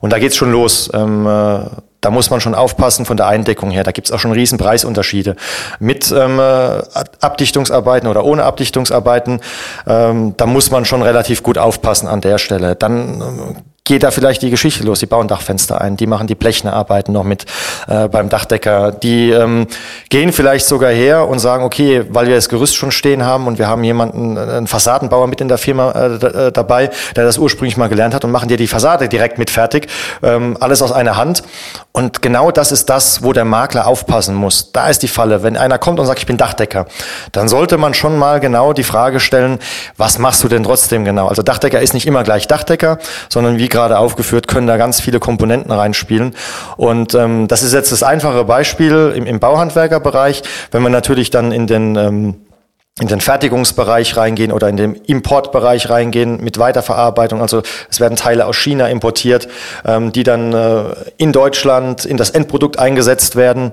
Und 0.00 0.12
da 0.12 0.20
geht's 0.20 0.36
schon 0.36 0.52
los. 0.52 0.90
Ähm, 0.94 1.26
äh, 1.26 1.60
da 2.00 2.10
muss 2.12 2.30
man 2.30 2.40
schon 2.40 2.54
aufpassen 2.54 3.04
von 3.04 3.16
der 3.16 3.26
Eindeckung 3.26 3.72
her. 3.72 3.82
Da 3.82 3.90
gibt's 3.90 4.12
auch 4.12 4.20
schon 4.20 4.30
riesen 4.30 4.56
Preisunterschiede. 4.56 5.34
Mit 5.80 6.14
ähm, 6.16 6.40
Abdichtungsarbeiten 7.20 8.08
oder 8.08 8.24
ohne 8.24 8.44
Abdichtungsarbeiten, 8.44 9.40
ähm, 9.88 10.34
da 10.36 10.46
muss 10.46 10.70
man 10.70 10.84
schon 10.84 11.02
relativ 11.02 11.42
gut 11.42 11.58
aufpassen 11.58 12.06
an 12.06 12.20
der 12.20 12.38
Stelle. 12.38 12.76
Dann 12.76 13.20
ähm, 13.20 13.56
geht 13.88 14.02
da 14.02 14.10
vielleicht 14.10 14.42
die 14.42 14.50
Geschichte 14.50 14.84
los. 14.84 15.00
Die 15.00 15.06
bauen 15.06 15.26
Dachfenster 15.28 15.80
ein, 15.80 15.96
die 15.96 16.06
machen 16.06 16.26
die 16.26 16.34
Blechnerarbeiten 16.34 17.12
noch 17.12 17.24
mit 17.24 17.46
äh, 17.88 18.06
beim 18.06 18.28
Dachdecker. 18.28 18.92
Die 18.92 19.30
ähm, 19.30 19.66
gehen 20.10 20.32
vielleicht 20.32 20.66
sogar 20.66 20.90
her 20.90 21.26
und 21.26 21.38
sagen, 21.38 21.64
okay, 21.64 22.04
weil 22.10 22.26
wir 22.26 22.34
das 22.34 22.50
Gerüst 22.50 22.76
schon 22.76 22.92
stehen 22.92 23.24
haben 23.24 23.46
und 23.46 23.58
wir 23.58 23.66
haben 23.66 23.82
jemanden, 23.82 24.36
äh, 24.36 24.40
einen 24.40 24.66
Fassadenbauer 24.66 25.26
mit 25.26 25.40
in 25.40 25.48
der 25.48 25.56
Firma 25.56 25.90
äh, 25.92 26.06
äh, 26.48 26.52
dabei, 26.52 26.90
der 27.16 27.24
das 27.24 27.38
ursprünglich 27.38 27.78
mal 27.78 27.88
gelernt 27.88 28.14
hat 28.14 28.24
und 28.24 28.30
machen 28.30 28.48
dir 28.48 28.58
die 28.58 28.66
Fassade 28.66 29.08
direkt 29.08 29.38
mit 29.38 29.48
fertig. 29.48 29.88
Ähm, 30.22 30.58
alles 30.60 30.82
aus 30.82 30.92
einer 30.92 31.16
Hand. 31.16 31.42
Und 31.92 32.20
genau 32.20 32.50
das 32.50 32.70
ist 32.70 32.90
das, 32.90 33.22
wo 33.22 33.32
der 33.32 33.46
Makler 33.46 33.86
aufpassen 33.86 34.34
muss. 34.34 34.70
Da 34.72 34.88
ist 34.88 35.02
die 35.02 35.08
Falle. 35.08 35.42
Wenn 35.42 35.56
einer 35.56 35.78
kommt 35.78 35.98
und 35.98 36.04
sagt, 36.04 36.18
ich 36.18 36.26
bin 36.26 36.36
Dachdecker, 36.36 36.86
dann 37.32 37.48
sollte 37.48 37.78
man 37.78 37.94
schon 37.94 38.18
mal 38.18 38.38
genau 38.38 38.74
die 38.74 38.84
Frage 38.84 39.18
stellen, 39.18 39.58
was 39.96 40.18
machst 40.18 40.44
du 40.44 40.48
denn 40.48 40.62
trotzdem 40.62 41.06
genau? 41.06 41.28
Also 41.28 41.42
Dachdecker 41.42 41.80
ist 41.80 41.94
nicht 41.94 42.06
immer 42.06 42.22
gleich 42.22 42.46
Dachdecker, 42.46 42.98
sondern 43.30 43.56
wie 43.56 43.68
gerade 43.78 43.98
aufgeführt, 43.98 44.48
können 44.48 44.66
da 44.66 44.76
ganz 44.76 45.00
viele 45.00 45.20
Komponenten 45.20 45.70
reinspielen. 45.70 46.34
Und 46.76 47.14
ähm, 47.14 47.46
das 47.46 47.62
ist 47.62 47.72
jetzt 47.72 47.92
das 47.92 48.02
einfache 48.02 48.44
Beispiel 48.44 49.12
im, 49.14 49.24
im 49.24 49.38
Bauhandwerkerbereich. 49.38 50.42
Wenn 50.72 50.82
wir 50.82 50.90
natürlich 50.90 51.30
dann 51.30 51.52
in 51.52 51.68
den 51.68 51.94
ähm, 51.94 52.34
in 53.00 53.06
den 53.06 53.20
Fertigungsbereich 53.20 54.16
reingehen 54.16 54.50
oder 54.50 54.68
in 54.68 54.76
den 54.76 54.94
Importbereich 54.96 55.88
reingehen 55.88 56.42
mit 56.42 56.58
Weiterverarbeitung. 56.58 57.40
Also 57.40 57.62
es 57.88 58.00
werden 58.00 58.16
Teile 58.16 58.46
aus 58.46 58.56
China 58.56 58.88
importiert, 58.88 59.46
ähm, 59.84 60.10
die 60.10 60.24
dann 60.24 60.52
äh, 60.52 60.82
in 61.16 61.30
Deutschland 61.32 62.04
in 62.04 62.16
das 62.16 62.30
Endprodukt 62.30 62.80
eingesetzt 62.80 63.36
werden. 63.36 63.70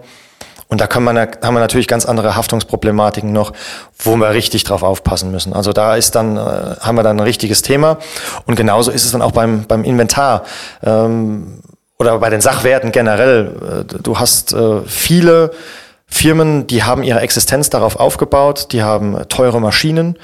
Und 0.75 0.82
da 0.82 0.88
kann 0.88 1.05
man, 1.05 1.17
haben 1.17 1.53
wir 1.53 1.62
natürlich 1.62 1.88
ganz 1.88 2.05
andere 2.05 2.36
Haftungsproblematiken 2.36 3.32
noch, 3.32 3.53
wo 3.98 4.17
wir 4.17 4.32
richtig 4.32 4.65
drauf 4.65 4.84
aufpassen 4.84 5.32
müssen. 5.32 5.53
Also 5.53 5.72
da 5.72 5.96
ist 5.96 6.15
dann, 6.15 6.36
äh, 6.36 6.39
haben 6.82 6.98
wir 6.98 7.03
dann 7.03 7.15
ein 7.15 7.24
richtiges 7.24 7.62
Thema. 7.62 7.98
Und 8.46 8.58
genauso 8.58 8.91
ist 8.91 9.05
es 9.05 9.13
dann 9.13 9.22
auch 9.22 9.32
beim, 9.32 9.63
beim 9.67 9.86
Inventar 9.86 10.44
ähm, 10.84 11.62
oder 11.98 12.20
bei 12.20 12.29
den 12.29 12.41
Sachwerten 12.41 12.91
generell. 12.91 13.86
Äh, 13.89 14.01
du 14.03 14.20
hast 14.20 14.51
äh, 14.51 14.82
viele 14.86 15.51
Firmen, 16.08 16.67
die 16.67 16.84
haben 16.84 17.03
ihre 17.03 17.22
Existenz 17.22 17.70
darauf 17.70 17.96
aufgebaut, 17.96 18.74
die 18.74 18.84
haben 18.84 19.17
teure 19.29 19.62
Maschinen 19.62 20.20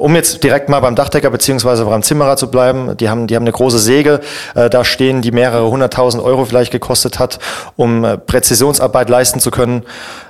um 0.00 0.16
jetzt 0.16 0.42
direkt 0.42 0.70
mal 0.70 0.80
beim 0.80 0.94
Dachdecker 0.94 1.28
beziehungsweise 1.28 1.84
beim 1.84 2.02
Zimmerer 2.02 2.38
zu 2.38 2.50
bleiben, 2.50 2.96
die 2.96 3.10
haben, 3.10 3.26
die 3.26 3.36
haben 3.36 3.42
eine 3.42 3.52
große 3.52 3.78
Säge 3.78 4.20
äh, 4.54 4.70
da 4.70 4.82
stehen, 4.82 5.20
die 5.20 5.30
mehrere 5.30 5.70
hunderttausend 5.70 6.24
Euro 6.24 6.46
vielleicht 6.46 6.72
gekostet 6.72 7.18
hat, 7.18 7.38
um 7.76 8.02
äh, 8.02 8.16
Präzisionsarbeit 8.16 9.10
leisten 9.10 9.40
zu 9.40 9.50
können. 9.50 9.84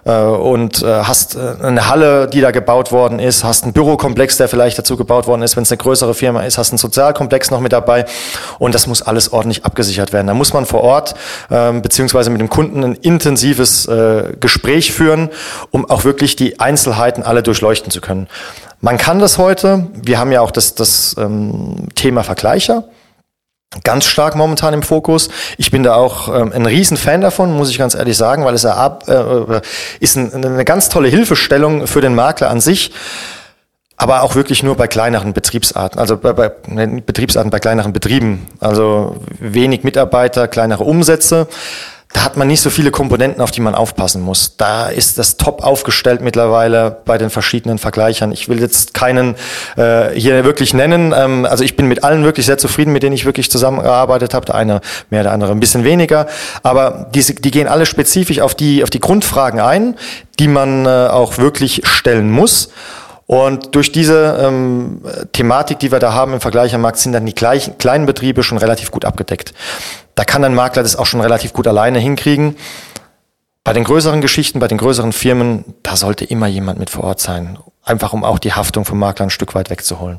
Äh, 0.05 0.23
und 0.23 0.83
äh, 0.83 1.05
hast 1.05 1.37
äh, 1.37 1.63
eine 1.63 1.89
Halle, 1.89 2.27
die 2.27 2.41
da 2.41 2.51
gebaut 2.51 2.91
worden 2.91 3.21
ist, 3.21 3.45
hast 3.45 3.63
einen 3.63 3.73
Bürokomplex, 3.73 4.39
der 4.39 4.49
vielleicht 4.49 4.77
dazu 4.77 4.97
gebaut 4.97 5.29
worden 5.29 5.43
ist, 5.43 5.55
wenn 5.55 5.63
es 5.63 5.71
eine 5.71 5.79
größere 5.79 6.15
Firma 6.15 6.43
ist, 6.43 6.59
hast 6.59 6.73
einen 6.73 6.79
Sozialkomplex 6.79 7.53
noch 7.53 7.61
mit 7.61 7.73
dabei. 7.73 8.07
Und 8.59 8.75
das 8.75 8.89
muss 8.89 9.03
alles 9.03 9.33
ordentlich 9.33 9.65
abgesichert 9.65 10.13
werden. 10.13 10.27
Da 10.27 10.35
muss 10.35 10.53
man 10.53 10.67
vor 10.67 10.83
Ort 10.83 11.15
äh, 11.49 11.73
beziehungsweise 11.75 12.31
mit 12.31 12.41
dem 12.41 12.51
Kunden 12.51 12.83
ein 12.83 12.95
intensives 12.97 13.87
äh, 13.87 14.33
Gespräch 14.41 14.93
führen, 14.93 15.31
um 15.71 15.89
auch 15.89 16.03
wirklich 16.03 16.35
die 16.35 16.59
Einzelheiten 16.59 17.23
alle 17.23 17.45
durchleuchten 17.45 17.93
zu 17.93 18.01
können. 18.01 18.27
Man 18.81 18.97
kann 18.97 19.19
das 19.19 19.39
heute. 19.39 19.87
Wir 19.95 20.19
haben 20.19 20.33
ja 20.33 20.41
auch 20.41 20.51
das, 20.51 20.75
das 20.75 21.15
ähm, 21.19 21.89
Thema 21.95 22.25
Vergleicher 22.25 22.85
ganz 23.85 24.07
stark 24.07 24.35
momentan 24.35 24.75
im 24.75 24.83
Fokus. 24.83 25.29
Ich 25.57 25.71
bin 25.71 25.83
da 25.83 25.95
auch 25.95 26.35
ähm, 26.35 26.53
ein 26.53 26.67
Riesenfan 26.67 27.21
davon, 27.21 27.57
muss 27.57 27.71
ich 27.71 27.79
ganz 27.79 27.95
ehrlich 27.95 28.17
sagen, 28.17 28.45
weil 28.45 28.55
es 28.55 28.65
ab, 28.65 29.05
äh, 29.09 29.61
ist 30.01 30.17
ein, 30.17 30.35
eine 30.35 30.65
ganz 30.65 30.89
tolle 30.89 31.09
Hilfestellung 31.09 31.87
für 31.87 32.01
den 32.01 32.15
Makler 32.15 32.51
an 32.51 32.61
sich, 32.61 32.93
aber 33.97 34.23
auch 34.23 34.35
wirklich 34.35 34.63
nur 34.63 34.77
bei 34.77 34.89
kleineren 34.89 35.35
Betriebsarten, 35.35 36.01
also 36.01 36.17
bei, 36.17 36.33
bei 36.33 36.49
Betriebsarten 36.49 37.51
bei 37.51 37.61
kleineren 37.61 37.93
Betrieben, 37.93 38.49
also 38.59 39.17
wenig 39.39 39.85
Mitarbeiter, 39.85 40.49
kleinere 40.49 40.83
Umsätze 40.83 41.47
da 42.13 42.25
hat 42.25 42.37
man 42.37 42.49
nicht 42.49 42.61
so 42.61 42.71
viele 42.71 42.91
Komponenten, 42.91 43.41
auf 43.41 43.53
die 43.53 43.61
man 43.61 43.77
aufpassen 43.77 44.21
muss. 44.21 44.57
Da 44.57 44.89
ist 44.89 45.17
das 45.19 45.37
top 45.37 45.63
aufgestellt 45.63 46.23
mittlerweile 46.23 46.99
bei 47.05 47.19
den 47.19 47.31
verschiedenen 47.31 47.79
Vergleichern. 47.79 48.33
Ich 48.33 48.49
will 48.49 48.61
jetzt 48.61 48.95
keinen 48.95 49.37
äh, 49.77 50.11
hier 50.15 50.45
wirklich 50.45 50.75
nennen. 50.75 51.15
Ähm, 51.17 51.45
also 51.45 51.63
ich 51.63 51.77
bin 51.77 51.87
mit 51.87 52.03
allen 52.03 52.25
wirklich 52.25 52.47
sehr 52.47 52.59
zufrieden, 52.59 52.93
mit 52.93 53.05
denen 53.05 53.15
ich 53.15 53.27
wirklich 53.27 53.49
zusammengearbeitet 53.49 54.35
habe. 54.35 54.45
Der 54.47 54.57
eine 54.57 54.81
mehr, 55.11 55.23
der 55.23 55.31
andere 55.31 55.53
ein 55.53 55.61
bisschen 55.61 55.85
weniger. 55.85 56.27
Aber 56.65 57.09
diese, 57.15 57.35
die 57.35 57.53
gehen 57.53 57.69
alle 57.69 57.87
spezifisch 57.87 58.41
auf 58.41 58.57
die, 58.57 58.83
auf 58.83 58.91
die 58.91 59.01
Grundfragen 59.01 59.61
ein, 59.61 59.97
die 60.41 60.49
man 60.49 60.87
äh, 60.87 60.89
auch 60.89 61.39
wirklich 61.39 61.83
stellen 61.85 62.29
muss. 62.29 62.71
Und 63.31 63.77
durch 63.77 63.93
diese 63.93 64.41
ähm, 64.43 65.03
Thematik, 65.31 65.79
die 65.79 65.93
wir 65.93 66.01
da 66.01 66.13
haben 66.13 66.33
im 66.33 66.41
Vergleich 66.41 66.75
am 66.75 66.81
Markt, 66.81 66.99
sind 66.99 67.13
dann 67.13 67.25
die 67.25 67.33
gleichen, 67.33 67.79
kleinen 67.79 68.05
Betriebe 68.05 68.43
schon 68.43 68.59
relativ 68.59 68.91
gut 68.91 69.05
abgedeckt. 69.05 69.55
Da 70.17 70.25
kann 70.25 70.43
ein 70.43 70.53
Makler 70.53 70.83
das 70.83 70.97
auch 70.97 71.07
schon 71.07 71.21
relativ 71.21 71.53
gut 71.53 71.69
alleine 71.69 72.01
hinkriegen. 72.01 72.57
Bei 73.63 73.73
den 73.73 73.85
größeren 73.85 74.21
Geschichten, 74.21 74.59
bei 74.59 74.67
den 74.67 74.79
größeren 74.79 75.13
Firmen, 75.13 75.65
da 75.85 75.95
sollte 75.95 76.25
immer 76.25 76.49
jemand 76.49 76.81
mit 76.81 76.91
vor 76.91 77.05
Ort 77.05 77.21
sein. 77.21 77.57
Einfach 77.85 78.13
um 78.13 78.25
auch 78.25 78.41
die 78.41 78.53
Haftung 78.53 78.85
vom 78.85 78.99
Makler 78.99 79.27
ein 79.27 79.31
Stück 79.31 79.55
weit 79.55 79.71
wegzuholen. 79.71 80.19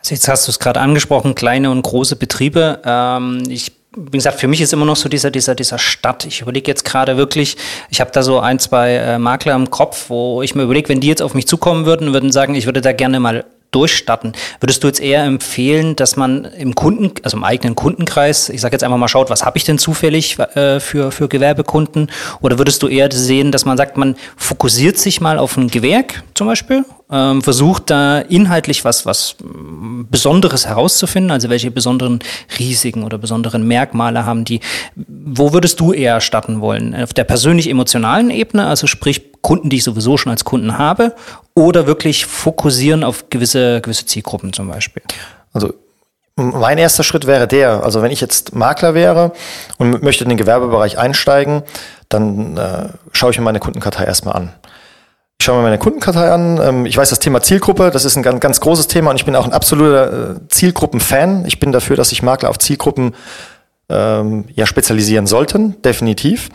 Also 0.00 0.12
jetzt 0.16 0.26
hast 0.26 0.48
du 0.48 0.50
es 0.50 0.58
gerade 0.58 0.80
angesprochen, 0.80 1.36
kleine 1.36 1.70
und 1.70 1.82
große 1.82 2.16
Betriebe. 2.16 2.82
Ähm, 2.84 3.44
ich 3.48 3.70
wie 3.96 4.18
gesagt, 4.18 4.38
für 4.38 4.46
mich 4.46 4.60
ist 4.60 4.74
immer 4.74 4.84
noch 4.84 4.96
so 4.96 5.08
dieser, 5.08 5.30
dieser, 5.30 5.54
dieser 5.54 5.78
Stadt. 5.78 6.26
Ich 6.26 6.42
überlege 6.42 6.70
jetzt 6.70 6.84
gerade 6.84 7.16
wirklich, 7.16 7.56
ich 7.88 8.00
habe 8.00 8.10
da 8.12 8.22
so 8.22 8.38
ein, 8.38 8.58
zwei 8.58 8.94
äh, 8.94 9.18
Makler 9.18 9.54
im 9.54 9.70
Kopf, 9.70 10.10
wo 10.10 10.42
ich 10.42 10.54
mir 10.54 10.64
überlege, 10.64 10.90
wenn 10.90 11.00
die 11.00 11.08
jetzt 11.08 11.22
auf 11.22 11.32
mich 11.32 11.46
zukommen 11.46 11.86
würden, 11.86 12.12
würden 12.12 12.30
sagen, 12.30 12.54
ich 12.54 12.66
würde 12.66 12.82
da 12.82 12.92
gerne 12.92 13.20
mal 13.20 13.46
durchstatten. 13.70 14.32
Würdest 14.60 14.82
du 14.82 14.88
jetzt 14.88 15.00
eher 15.00 15.24
empfehlen, 15.24 15.96
dass 15.96 16.16
man 16.16 16.44
im 16.44 16.74
Kunden, 16.74 17.12
also 17.22 17.36
im 17.36 17.44
eigenen 17.44 17.74
Kundenkreis, 17.74 18.48
ich 18.48 18.60
sage 18.60 18.74
jetzt 18.74 18.84
einfach 18.84 18.98
mal 18.98 19.08
schaut, 19.08 19.30
was 19.30 19.44
habe 19.44 19.58
ich 19.58 19.64
denn 19.64 19.78
zufällig 19.78 20.38
äh, 20.38 20.80
für, 20.80 21.10
für 21.12 21.28
Gewerbekunden? 21.28 22.10
Oder 22.40 22.58
würdest 22.58 22.82
du 22.82 22.88
eher 22.88 23.10
sehen, 23.12 23.52
dass 23.52 23.64
man 23.64 23.76
sagt, 23.76 23.96
man 23.96 24.16
fokussiert 24.36 24.98
sich 24.98 25.20
mal 25.20 25.38
auf 25.38 25.56
ein 25.56 25.68
Gewerk 25.68 26.22
zum 26.34 26.46
Beispiel 26.46 26.84
ähm, 27.10 27.42
versucht 27.42 27.90
da 27.90 28.18
inhaltlich 28.18 28.84
was, 28.84 29.06
was 29.06 29.36
Besonderes 30.10 30.66
herauszufinden, 30.66 31.30
also 31.30 31.48
welche 31.48 31.70
besonderen 31.70 32.18
Risiken 32.58 33.04
oder 33.04 33.18
besonderen 33.18 33.66
Merkmale 33.66 34.26
haben 34.26 34.44
die. 34.44 34.60
Wo 34.96 35.52
würdest 35.52 35.78
du 35.80 35.92
eher 35.92 36.20
starten 36.20 36.60
wollen? 36.60 36.94
Auf 36.94 37.14
der 37.14 37.24
persönlich-emotionalen 37.24 38.30
Ebene, 38.30 38.66
also 38.66 38.86
sprich 38.86 39.22
Kunden, 39.46 39.70
die 39.70 39.76
ich 39.76 39.84
sowieso 39.84 40.16
schon 40.16 40.32
als 40.32 40.44
Kunden 40.44 40.76
habe, 40.76 41.14
oder 41.54 41.86
wirklich 41.86 42.26
fokussieren 42.26 43.04
auf 43.04 43.30
gewisse, 43.30 43.80
gewisse 43.80 44.04
Zielgruppen 44.04 44.52
zum 44.52 44.66
Beispiel? 44.66 45.04
Also 45.52 45.72
mein 46.34 46.78
erster 46.78 47.04
Schritt 47.04 47.28
wäre 47.28 47.46
der, 47.46 47.84
also 47.84 48.02
wenn 48.02 48.10
ich 48.10 48.20
jetzt 48.20 48.56
Makler 48.56 48.94
wäre 48.94 49.30
und 49.78 50.02
möchte 50.02 50.24
in 50.24 50.30
den 50.30 50.36
Gewerbebereich 50.36 50.98
einsteigen, 50.98 51.62
dann 52.08 52.56
äh, 52.56 52.88
schaue 53.12 53.30
ich 53.30 53.38
mir 53.38 53.44
meine 53.44 53.60
Kundenkartei 53.60 54.02
erstmal 54.02 54.34
an. 54.34 54.52
Ich 55.38 55.46
schaue 55.46 55.58
mir 55.58 55.62
meine 55.62 55.78
Kundenkartei 55.78 56.28
an. 56.28 56.60
Ähm, 56.60 56.86
ich 56.86 56.96
weiß, 56.96 57.10
das 57.10 57.20
Thema 57.20 57.40
Zielgruppe, 57.40 57.92
das 57.92 58.04
ist 58.04 58.16
ein 58.16 58.24
ganz, 58.24 58.40
ganz 58.40 58.58
großes 58.58 58.88
Thema 58.88 59.10
und 59.10 59.16
ich 59.16 59.24
bin 59.24 59.36
auch 59.36 59.46
ein 59.46 59.52
absoluter 59.52 60.30
äh, 60.30 60.48
Zielgruppen-Fan. 60.48 61.44
Ich 61.46 61.60
bin 61.60 61.70
dafür, 61.70 61.94
dass 61.94 62.08
sich 62.08 62.20
Makler 62.20 62.50
auf 62.50 62.58
Zielgruppen 62.58 63.14
ähm, 63.88 64.46
ja, 64.56 64.66
spezialisieren 64.66 65.28
sollten, 65.28 65.80
definitiv. 65.82 66.48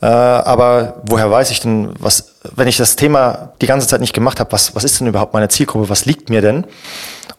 Äh, 0.00 0.06
aber 0.06 0.94
woher 1.04 1.30
weiß 1.30 1.50
ich 1.50 1.60
denn, 1.60 1.90
was, 1.98 2.34
wenn 2.54 2.68
ich 2.68 2.76
das 2.76 2.96
Thema 2.96 3.50
die 3.60 3.66
ganze 3.66 3.88
Zeit 3.88 4.00
nicht 4.00 4.14
gemacht 4.14 4.38
habe, 4.38 4.52
was, 4.52 4.74
was 4.74 4.84
ist 4.84 5.00
denn 5.00 5.08
überhaupt 5.08 5.34
meine 5.34 5.48
Zielgruppe, 5.48 5.88
was 5.88 6.04
liegt 6.04 6.30
mir 6.30 6.40
denn? 6.40 6.64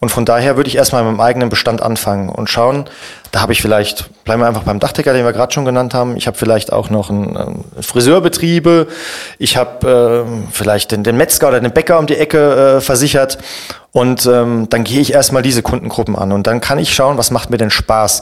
Und 0.02 0.10
von 0.10 0.24
daher 0.24 0.56
würde 0.56 0.70
ich 0.70 0.78
erstmal 0.78 1.04
mit 1.04 1.12
meinem 1.12 1.22
eigenen 1.22 1.50
Bestand 1.50 1.82
anfangen 1.82 2.30
und 2.30 2.50
schauen, 2.50 2.86
da 3.32 3.42
habe 3.42 3.52
ich 3.52 3.62
vielleicht, 3.62 4.24
bleiben 4.24 4.42
wir 4.42 4.48
einfach 4.48 4.64
beim 4.64 4.80
Dachdecker, 4.80 5.12
den 5.12 5.26
wir 5.26 5.34
gerade 5.34 5.54
schon 5.54 5.66
genannt 5.66 5.94
haben, 5.94 6.16
ich 6.16 6.26
habe 6.26 6.38
vielleicht 6.38 6.72
auch 6.72 6.90
noch 6.90 7.10
einen, 7.10 7.36
einen 7.36 7.66
Friseurbetriebe, 7.82 8.88
ich 9.40 9.58
habe 9.58 10.26
äh, 10.26 10.52
vielleicht 10.52 10.92
den, 10.92 11.04
den 11.04 11.18
Metzger 11.18 11.50
oder 11.50 11.60
den 11.60 11.72
Bäcker 11.72 12.00
um 12.00 12.08
die 12.08 12.16
Ecke 12.16 12.78
äh, 12.78 12.82
versichert. 12.82 13.40
Und 13.92 14.26
ähm, 14.28 14.68
dann 14.70 14.84
gehe 14.84 15.02
ich 15.02 15.14
erstmal 15.14 15.42
diese 15.42 15.64
Kundengruppen 15.64 16.16
an. 16.16 16.32
Und 16.32 16.46
dann 16.46 16.62
kann 16.62 16.78
ich 16.78 16.94
schauen, 16.94 17.18
was 17.18 17.32
macht 17.32 17.50
mir 17.50 17.58
denn 17.58 17.72
Spaß. 17.72 18.22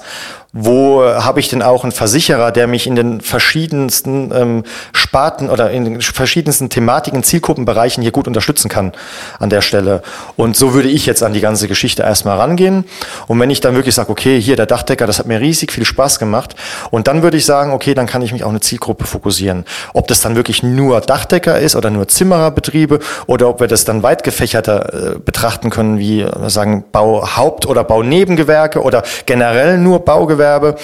Wo 0.59 1.03
habe 1.03 1.39
ich 1.39 1.49
denn 1.49 1.61
auch 1.61 1.83
einen 1.83 1.91
Versicherer, 1.91 2.51
der 2.51 2.65
mich 2.65 2.87
in 2.87 2.95
den 2.95 3.21
verschiedensten 3.21 4.31
ähm, 4.33 4.63
Sparten 4.91 5.51
oder 5.51 5.69
in 5.69 5.85
den 5.85 6.01
verschiedensten 6.01 6.69
Thematiken, 6.69 7.21
Zielgruppenbereichen 7.21 8.01
hier 8.01 8.11
gut 8.11 8.27
unterstützen 8.27 8.67
kann 8.67 8.93
an 9.37 9.51
der 9.51 9.61
Stelle. 9.61 10.01
Und 10.35 10.57
so 10.57 10.73
würde 10.73 10.89
ich 10.89 11.05
jetzt 11.05 11.21
an 11.21 11.33
die 11.33 11.41
ganze 11.41 11.67
Geschichte 11.67 12.01
erstmal 12.01 12.37
rangehen. 12.37 12.85
Und 13.27 13.39
wenn 13.39 13.51
ich 13.51 13.59
dann 13.59 13.75
wirklich 13.75 13.93
sage, 13.93 14.09
okay, 14.09 14.41
hier 14.41 14.55
der 14.55 14.65
Dachdecker, 14.65 15.05
das 15.05 15.19
hat 15.19 15.27
mir 15.27 15.39
riesig 15.39 15.71
viel 15.71 15.85
Spaß 15.85 16.17
gemacht. 16.17 16.55
Und 16.89 17.07
dann 17.07 17.21
würde 17.21 17.37
ich 17.37 17.45
sagen, 17.45 17.71
okay, 17.71 17.93
dann 17.93 18.07
kann 18.07 18.23
ich 18.23 18.33
mich 18.33 18.43
auf 18.43 18.49
eine 18.49 18.59
Zielgruppe 18.59 19.05
fokussieren. 19.05 19.63
Ob 19.93 20.07
das 20.07 20.21
dann 20.21 20.35
wirklich 20.35 20.63
nur 20.63 21.01
Dachdecker 21.01 21.59
ist 21.59 21.75
oder 21.75 21.91
nur 21.91 22.07
Zimmererbetriebe 22.07 22.97
oder 23.27 23.47
ob 23.47 23.59
wir 23.59 23.67
das 23.67 23.85
dann 23.85 24.01
weit 24.01 24.23
gefächerter 24.23 25.17
äh, 25.17 25.19
betrachten 25.19 25.69
können, 25.69 25.99
wie 25.99 26.21
äh, 26.21 26.49
sagen 26.49 26.83
Bauhaupt- 26.91 27.67
oder 27.67 27.83
Baunebengewerke 27.83 28.81
oder 28.81 29.03
generell 29.27 29.77
nur 29.77 30.03
Baugewerke 30.03 30.46
Wettbewerbe. 30.47 30.75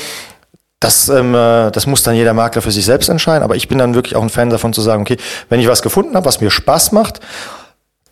Das, 0.79 1.07
ähm, 1.07 1.33
äh, 1.33 1.71
das 1.71 1.87
muss 1.87 2.03
dann 2.03 2.15
jeder 2.15 2.33
Makler 2.33 2.61
für 2.61 2.71
sich 2.71 2.85
selbst 2.85 3.07
entscheiden. 3.09 3.43
Aber 3.43 3.55
ich 3.55 3.67
bin 3.67 3.77
dann 3.77 3.95
wirklich 3.95 4.15
auch 4.15 4.21
ein 4.21 4.29
Fan 4.29 4.49
davon 4.49 4.73
zu 4.73 4.81
sagen, 4.81 5.03
okay, 5.03 5.17
wenn 5.49 5.59
ich 5.59 5.67
was 5.67 5.81
gefunden 5.81 6.15
habe, 6.15 6.25
was 6.25 6.41
mir 6.41 6.51
Spaß 6.51 6.91
macht, 6.91 7.21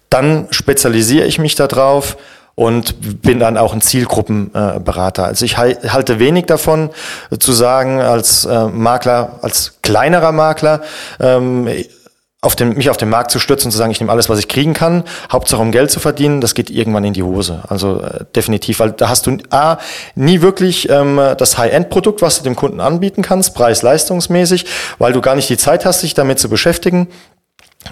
dann 0.10 0.48
spezialisiere 0.52 1.26
ich 1.26 1.38
mich 1.40 1.56
da 1.56 1.68
drauf 1.68 2.18
und 2.56 3.22
bin 3.22 3.40
dann 3.40 3.58
auch 3.58 3.74
ein 3.74 3.82
Zielgruppenberater. 3.82 5.26
Also 5.26 5.46
ich 5.46 5.58
halte 5.58 6.20
wenig 6.20 6.46
davon 6.46 6.92
zu 7.40 7.52
sagen, 7.54 8.02
als 8.02 8.46
äh, 8.46 8.68
Makler, 8.68 9.40
als 9.42 9.80
kleinerer 9.82 10.32
Makler, 10.32 10.82
ähm, 11.20 11.68
auf 12.44 12.56
den, 12.56 12.74
mich 12.74 12.90
auf 12.90 12.98
den 12.98 13.10
Markt 13.10 13.30
zu 13.30 13.38
stürzen 13.38 13.68
und 13.68 13.72
zu 13.72 13.78
sagen, 13.78 13.92
ich 13.92 14.00
nehme 14.00 14.12
alles, 14.12 14.28
was 14.28 14.40
ich 14.40 14.48
kriegen 14.48 14.74
kann, 14.74 15.04
Hauptsache 15.32 15.62
um 15.62 15.72
Geld 15.72 15.92
zu 15.92 16.00
verdienen, 16.00 16.42
das 16.42 16.56
geht 16.56 16.72
irgendwann 16.72 17.04
in 17.04 17.14
die 17.14 17.22
Hose. 17.22 17.62
Also 17.68 18.02
äh, 18.02 18.26
definitiv, 18.36 18.80
weil 18.80 18.92
da 18.94 19.10
hast 19.10 19.28
du 19.28 19.38
A, 19.52 19.78
nie 20.16 20.42
wirklich 20.42 20.90
ähm, 20.90 21.22
das 21.38 21.60
High-End-Produkt, 21.60 22.24
was 22.24 22.40
du 22.40 22.44
dem 22.44 22.56
Kunden 22.56 22.80
anbieten 22.80 23.22
kannst, 23.22 23.54
preis-leistungsmäßig, 23.54 24.66
weil 24.98 25.14
du 25.14 25.22
gar 25.22 25.36
nicht 25.36 25.50
die 25.50 25.58
Zeit 25.58 25.86
hast, 25.86 26.02
sich 26.02 26.16
damit 26.16 26.40
zu 26.40 26.50
beschäftigen. 26.50 27.10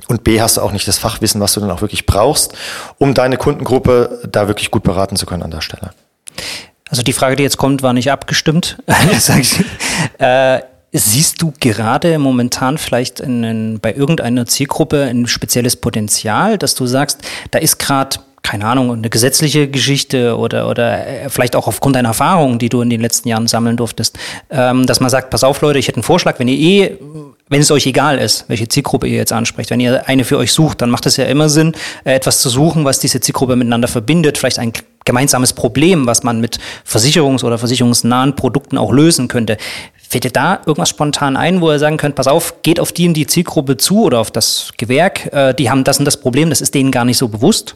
Und 0.08 0.24
B, 0.24 0.42
hast 0.42 0.58
du 0.58 0.62
auch 0.62 0.72
nicht 0.72 0.88
das 0.88 0.98
Fachwissen, 0.98 1.40
was 1.42 1.54
du 1.54 1.60
dann 1.60 1.70
auch 1.70 1.82
wirklich 1.82 2.08
brauchst, 2.08 2.54
um 2.98 3.14
deine 3.14 3.38
Kundengruppe 3.38 4.20
da 4.28 4.48
wirklich 4.48 4.72
gut 4.72 4.82
beraten 4.82 5.16
zu 5.16 5.28
können 5.28 5.44
an 5.44 5.52
der 5.52 5.62
Stelle. 5.62 5.92
Also 6.90 7.04
die 7.04 7.14
Frage, 7.14 7.36
die 7.36 7.44
jetzt 7.44 7.58
kommt, 7.58 7.84
war 7.84 7.94
nicht 7.94 8.12
abgestimmt. 8.12 8.78
äh, 10.18 10.62
Siehst 10.92 11.42
du 11.42 11.54
gerade 11.60 12.18
momentan 12.18 12.78
vielleicht 12.78 13.20
in, 13.20 13.80
bei 13.80 13.94
irgendeiner 13.94 14.48
Zielgruppe 14.48 15.04
ein 15.04 15.28
spezielles 15.28 15.76
Potenzial, 15.76 16.58
dass 16.58 16.74
du 16.74 16.88
sagst, 16.88 17.22
da 17.52 17.60
ist 17.60 17.78
gerade 17.78 18.20
keine 18.42 18.66
Ahnung, 18.66 18.92
eine 18.92 19.10
gesetzliche 19.10 19.68
Geschichte 19.68 20.38
oder, 20.38 20.70
oder 20.70 21.06
äh, 21.06 21.30
vielleicht 21.30 21.56
auch 21.56 21.68
aufgrund 21.68 21.96
deiner 21.96 22.10
Erfahrungen, 22.10 22.58
die 22.58 22.70
du 22.70 22.82
in 22.82 22.90
den 22.90 23.02
letzten 23.02 23.28
Jahren 23.28 23.48
sammeln 23.48 23.78
durftest, 23.78 24.18
ähm, 24.50 24.86
dass 24.86 25.00
man 25.00 25.10
sagt, 25.10 25.30
pass 25.30 25.44
auf 25.44 25.62
Leute, 25.62 25.78
ich 25.78 25.88
hätte 25.88 25.98
einen 25.98 26.04
Vorschlag, 26.04 26.40
wenn 26.40 26.48
ihr 26.48 26.58
eh, 26.58 26.98
wenn 27.50 27.62
es 27.62 27.70
euch 27.70 27.86
egal 27.86 28.18
ist, 28.18 28.46
welche 28.48 28.68
Zielgruppe 28.68 29.08
ihr 29.08 29.18
jetzt 29.18 29.34
ansprecht, 29.34 29.70
wenn 29.72 29.80
ihr 29.80 30.08
eine 30.08 30.24
für 30.24 30.38
euch 30.38 30.54
sucht, 30.54 30.82
dann 30.82 30.90
macht 30.90 31.06
es 31.06 31.18
ja 31.18 31.26
immer 31.26 31.50
Sinn, 31.50 31.74
äh, 32.06 32.14
etwas 32.14 32.40
zu 32.40 32.50
suchen, 32.50 32.86
was 32.86 33.00
diese 33.00 33.20
Zielgruppe 33.20 33.56
miteinander 33.56 33.88
verbindet, 33.88 34.38
vielleicht 34.38 34.60
ein 34.60 34.74
gemeinsames 35.06 35.54
Problem, 35.54 36.08
was 36.08 36.24
man 36.24 36.40
mit 36.40 36.60
versicherungs- 36.88 37.44
oder 37.44 37.58
versicherungsnahen 37.58 38.36
Produkten 38.36 38.78
auch 38.78 38.92
lösen 38.92 39.28
könnte. 39.28 39.58
Fällt 40.10 40.24
dir 40.24 40.32
da 40.32 40.60
irgendwas 40.66 40.90
spontan 40.90 41.38
ein, 41.38 41.62
wo 41.62 41.72
ihr 41.72 41.78
sagen 41.78 41.98
könnt, 41.98 42.16
pass 42.16 42.26
auf, 42.26 42.64
geht 42.64 42.80
auf 42.80 42.92
die 42.92 43.06
in 43.06 43.14
die 43.14 43.28
Zielgruppe 43.28 43.78
zu 43.78 44.06
oder 44.06 44.20
auf 44.20 44.32
das 44.32 44.72
Gewerk, 44.76 45.32
äh, 45.32 45.54
die 45.54 45.70
haben 45.70 45.84
das 45.84 46.00
und 46.00 46.06
das 46.06 46.18
Problem, 46.18 46.50
das 46.50 46.62
ist 46.62 46.74
denen 46.74 46.90
gar 46.90 47.06
nicht 47.06 47.20
so 47.20 47.28
bewusst? 47.28 47.76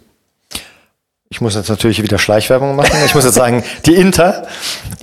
Ich 1.29 1.41
muss 1.41 1.53
jetzt 1.53 1.69
natürlich 1.69 2.01
wieder 2.01 2.17
Schleichwerbung 2.17 2.75
machen. 2.75 2.95
Ich 3.05 3.13
muss 3.13 3.23
jetzt 3.23 3.35
sagen, 3.35 3.63
die 3.85 3.93
Inter, 3.93 4.47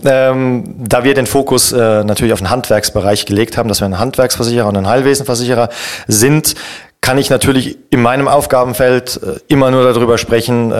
ähm, 0.04 0.74
da 0.76 1.04
wir 1.04 1.14
den 1.14 1.26
Fokus 1.26 1.72
äh, 1.72 2.02
natürlich 2.02 2.32
auf 2.32 2.40
den 2.40 2.50
Handwerksbereich 2.50 3.26
gelegt 3.26 3.56
haben, 3.56 3.68
dass 3.68 3.80
wir 3.80 3.86
ein 3.86 3.98
Handwerksversicherer 3.98 4.66
und 4.66 4.76
ein 4.76 4.88
Heilwesenversicherer 4.88 5.68
sind, 6.08 6.56
kann 7.00 7.16
ich 7.18 7.30
natürlich 7.30 7.78
in 7.90 8.02
meinem 8.02 8.28
Aufgabenfeld 8.28 9.20
äh, 9.22 9.40
immer 9.48 9.70
nur 9.70 9.90
darüber 9.90 10.18
sprechen, 10.18 10.70
äh, 10.70 10.74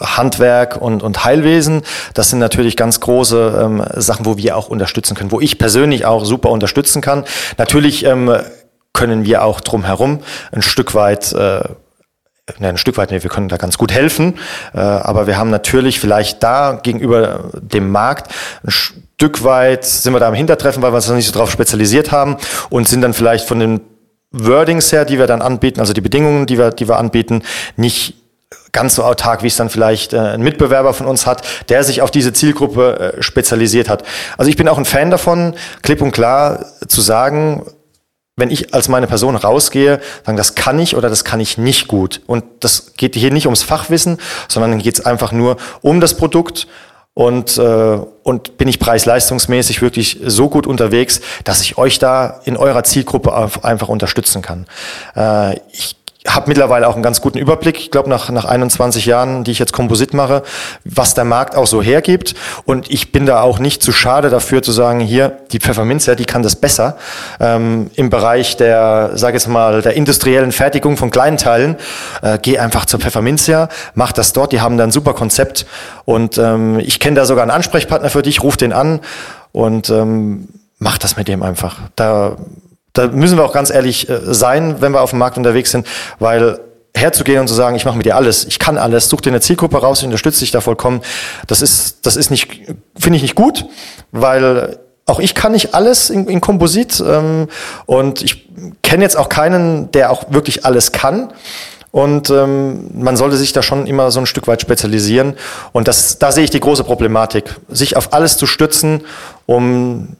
Handwerk 0.00 0.80
und, 0.80 1.02
und 1.02 1.24
Heilwesen. 1.24 1.82
Das 2.14 2.30
sind 2.30 2.38
natürlich 2.38 2.76
ganz 2.76 3.00
große 3.00 3.60
ähm, 3.64 3.82
Sachen, 3.96 4.24
wo 4.24 4.36
wir 4.36 4.56
auch 4.56 4.68
unterstützen 4.68 5.16
können, 5.16 5.32
wo 5.32 5.40
ich 5.40 5.58
persönlich 5.58 6.06
auch 6.06 6.24
super 6.24 6.50
unterstützen 6.50 7.02
kann. 7.02 7.24
Natürlich 7.56 8.04
ähm, 8.04 8.32
können 8.92 9.24
wir 9.24 9.42
auch 9.42 9.60
drumherum 9.60 10.20
ein 10.52 10.62
Stück 10.62 10.94
weit 10.94 11.32
äh, 11.32 11.60
ein 12.60 12.78
Stück 12.78 12.96
weit, 12.96 13.10
nee, 13.10 13.22
wir 13.22 13.28
können 13.28 13.50
da 13.50 13.58
ganz 13.58 13.76
gut 13.76 13.92
helfen, 13.92 14.38
aber 14.72 15.26
wir 15.26 15.36
haben 15.36 15.50
natürlich 15.50 16.00
vielleicht 16.00 16.42
da 16.42 16.80
gegenüber 16.82 17.50
dem 17.60 17.90
Markt 17.90 18.32
ein 18.64 18.70
Stück 18.70 19.44
weit 19.44 19.84
sind 19.84 20.14
wir 20.14 20.20
da 20.20 20.28
am 20.28 20.34
Hintertreffen, 20.34 20.82
weil 20.82 20.90
wir 20.90 20.96
uns 20.96 21.08
noch 21.08 21.14
nicht 21.14 21.26
so 21.26 21.38
drauf 21.38 21.50
spezialisiert 21.50 22.10
haben 22.10 22.38
und 22.70 22.88
sind 22.88 23.02
dann 23.02 23.12
vielleicht 23.12 23.46
von 23.46 23.60
den 23.60 23.82
Wordings 24.30 24.92
her, 24.92 25.04
die 25.04 25.18
wir 25.18 25.26
dann 25.26 25.42
anbieten, 25.42 25.80
also 25.80 25.92
die 25.92 26.00
Bedingungen, 26.00 26.46
die 26.46 26.58
wir, 26.58 26.70
die 26.70 26.88
wir 26.88 26.98
anbieten, 26.98 27.42
nicht 27.76 28.14
ganz 28.72 28.94
so 28.94 29.04
autark, 29.04 29.42
wie 29.42 29.46
es 29.46 29.56
dann 29.56 29.70
vielleicht 29.70 30.12
äh, 30.12 30.18
ein 30.18 30.42
Mitbewerber 30.42 30.94
von 30.94 31.06
uns 31.06 31.26
hat, 31.26 31.42
der 31.68 31.84
sich 31.84 32.02
auf 32.02 32.10
diese 32.10 32.32
Zielgruppe 32.32 33.14
äh, 33.18 33.22
spezialisiert 33.22 33.88
hat. 33.88 34.04
Also 34.36 34.50
ich 34.50 34.56
bin 34.56 34.68
auch 34.68 34.78
ein 34.78 34.84
Fan 34.84 35.10
davon, 35.10 35.54
klipp 35.82 36.02
und 36.02 36.12
klar 36.12 36.66
zu 36.86 37.00
sagen, 37.00 37.66
wenn 38.36 38.50
ich 38.50 38.72
als 38.72 38.88
meine 38.88 39.06
Person 39.06 39.36
rausgehe, 39.36 40.00
sagen, 40.24 40.38
das 40.38 40.54
kann 40.54 40.78
ich 40.78 40.96
oder 40.96 41.08
das 41.08 41.24
kann 41.24 41.40
ich 41.40 41.58
nicht 41.58 41.88
gut. 41.88 42.20
Und 42.26 42.44
das 42.60 42.94
geht 42.96 43.16
hier 43.16 43.32
nicht 43.32 43.46
ums 43.46 43.62
Fachwissen, 43.62 44.18
sondern 44.46 44.78
geht 44.78 44.94
es 44.94 45.04
einfach 45.04 45.32
nur 45.32 45.56
um 45.82 46.00
das 46.00 46.16
Produkt 46.16 46.68
und, 47.18 47.58
äh, 47.58 47.98
und 48.22 48.58
bin 48.58 48.68
ich 48.68 48.78
preis-leistungsmäßig 48.78 49.82
wirklich 49.82 50.20
so 50.24 50.48
gut 50.48 50.68
unterwegs, 50.68 51.20
dass 51.42 51.62
ich 51.62 51.76
euch 51.76 51.98
da 51.98 52.40
in 52.44 52.56
eurer 52.56 52.84
Zielgruppe 52.84 53.34
einfach 53.64 53.88
unterstützen 53.88 54.40
kann. 54.40 54.66
Äh, 55.16 55.56
ich 55.72 55.96
habe 56.26 56.48
mittlerweile 56.48 56.88
auch 56.88 56.94
einen 56.94 57.02
ganz 57.02 57.20
guten 57.20 57.38
Überblick, 57.38 57.78
ich 57.78 57.90
glaube 57.92 58.10
nach, 58.10 58.28
nach 58.30 58.44
21 58.44 59.06
Jahren, 59.06 59.44
die 59.44 59.52
ich 59.52 59.60
jetzt 59.60 59.72
Komposit 59.72 60.14
mache, 60.14 60.42
was 60.84 61.14
der 61.14 61.24
Markt 61.24 61.54
auch 61.54 61.66
so 61.66 61.80
hergibt. 61.80 62.34
Und 62.64 62.90
ich 62.90 63.12
bin 63.12 63.24
da 63.24 63.40
auch 63.40 63.60
nicht 63.60 63.82
zu 63.82 63.92
schade 63.92 64.28
dafür 64.28 64.60
zu 64.62 64.72
sagen, 64.72 64.98
hier, 64.98 65.38
die 65.52 65.60
Pfefferminzia, 65.60 66.16
die 66.16 66.24
kann 66.24 66.42
das 66.42 66.56
besser. 66.56 66.96
Ähm, 67.38 67.90
Im 67.94 68.10
Bereich 68.10 68.56
der, 68.56 69.12
sage 69.14 69.34
jetzt 69.34 69.46
mal, 69.46 69.80
der 69.80 69.94
industriellen 69.94 70.50
Fertigung 70.50 70.96
von 70.96 71.10
kleinen 71.10 71.36
Teilen, 71.36 71.76
äh, 72.22 72.38
geh 72.42 72.58
einfach 72.58 72.84
zur 72.84 72.98
Pfefferminzia, 72.98 73.68
mach 73.94 74.10
das 74.10 74.32
dort, 74.32 74.50
die 74.50 74.60
haben 74.60 74.76
da 74.76 74.84
ein 74.84 74.90
super 74.90 75.14
Konzept. 75.14 75.66
Und 76.04 76.36
ähm, 76.36 76.80
ich 76.80 76.98
kenne 76.98 77.14
da 77.14 77.26
sogar 77.26 77.42
einen 77.42 77.52
Ansprechpartner 77.52 78.10
für 78.10 78.22
dich, 78.22 78.42
ruf 78.42 78.56
den 78.56 78.72
an 78.72 79.00
und 79.52 79.88
ähm, 79.90 80.48
macht 80.80 81.04
das 81.04 81.16
mit 81.16 81.28
dem 81.28 81.44
einfach. 81.44 81.78
Da, 81.94 82.36
da 82.98 83.06
müssen 83.06 83.38
wir 83.38 83.44
auch 83.44 83.52
ganz 83.52 83.70
ehrlich 83.70 84.08
äh, 84.08 84.20
sein, 84.34 84.80
wenn 84.80 84.92
wir 84.92 85.00
auf 85.00 85.10
dem 85.10 85.20
Markt 85.20 85.36
unterwegs 85.36 85.70
sind, 85.70 85.86
weil 86.18 86.58
herzugehen 86.94 87.40
und 87.40 87.48
zu 87.48 87.54
sagen, 87.54 87.76
ich 87.76 87.84
mache 87.84 87.96
mit 87.96 88.06
dir 88.06 88.16
alles, 88.16 88.44
ich 88.44 88.58
kann 88.58 88.76
alles, 88.76 89.08
such 89.08 89.20
dir 89.20 89.30
eine 89.30 89.40
Zielgruppe 89.40 89.78
raus, 89.78 90.00
ich 90.00 90.06
unterstütze 90.06 90.40
dich 90.40 90.50
da 90.50 90.60
vollkommen, 90.60 91.02
das 91.46 91.62
ist, 91.62 92.04
das 92.06 92.16
ist 92.16 92.30
nicht, 92.30 92.48
finde 92.98 93.16
ich 93.16 93.22
nicht 93.22 93.36
gut, 93.36 93.66
weil 94.10 94.78
auch 95.06 95.20
ich 95.20 95.34
kann 95.34 95.52
nicht 95.52 95.74
alles 95.74 96.10
in, 96.10 96.26
in 96.26 96.40
Komposit 96.40 97.00
ähm, 97.06 97.48
und 97.86 98.22
ich 98.22 98.48
kenne 98.82 99.04
jetzt 99.04 99.16
auch 99.16 99.28
keinen, 99.28 99.90
der 99.92 100.10
auch 100.10 100.24
wirklich 100.30 100.66
alles 100.66 100.92
kann. 100.92 101.32
Und 101.90 102.28
ähm, 102.28 102.90
man 102.92 103.16
sollte 103.16 103.38
sich 103.38 103.54
da 103.54 103.62
schon 103.62 103.86
immer 103.86 104.10
so 104.10 104.20
ein 104.20 104.26
Stück 104.26 104.46
weit 104.46 104.60
spezialisieren. 104.60 105.34
Und 105.72 105.88
das, 105.88 106.18
da 106.18 106.30
sehe 106.30 106.44
ich 106.44 106.50
die 106.50 106.60
große 106.60 106.84
Problematik, 106.84 107.56
sich 107.68 107.96
auf 107.96 108.12
alles 108.12 108.36
zu 108.36 108.46
stützen, 108.46 109.04
um 109.46 110.16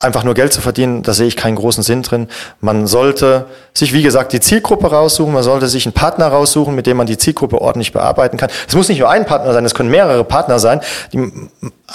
einfach 0.00 0.24
nur 0.24 0.32
Geld 0.32 0.52
zu 0.52 0.62
verdienen, 0.62 1.02
da 1.02 1.12
sehe 1.12 1.26
ich 1.26 1.36
keinen 1.36 1.56
großen 1.56 1.82
Sinn 1.82 2.02
drin. 2.02 2.28
Man 2.60 2.86
sollte 2.86 3.44
sich, 3.74 3.92
wie 3.92 4.02
gesagt, 4.02 4.32
die 4.32 4.40
Zielgruppe 4.40 4.90
raussuchen, 4.90 5.32
man 5.32 5.42
sollte 5.42 5.68
sich 5.68 5.84
einen 5.84 5.92
Partner 5.92 6.28
raussuchen, 6.28 6.74
mit 6.74 6.86
dem 6.86 6.96
man 6.96 7.06
die 7.06 7.18
Zielgruppe 7.18 7.60
ordentlich 7.60 7.92
bearbeiten 7.92 8.38
kann. 8.38 8.48
Es 8.66 8.74
muss 8.74 8.88
nicht 8.88 8.98
nur 8.98 9.10
ein 9.10 9.26
Partner 9.26 9.52
sein, 9.52 9.64
es 9.66 9.74
können 9.74 9.90
mehrere 9.90 10.24
Partner 10.24 10.58
sein. 10.58 10.80
Die, 11.12 11.30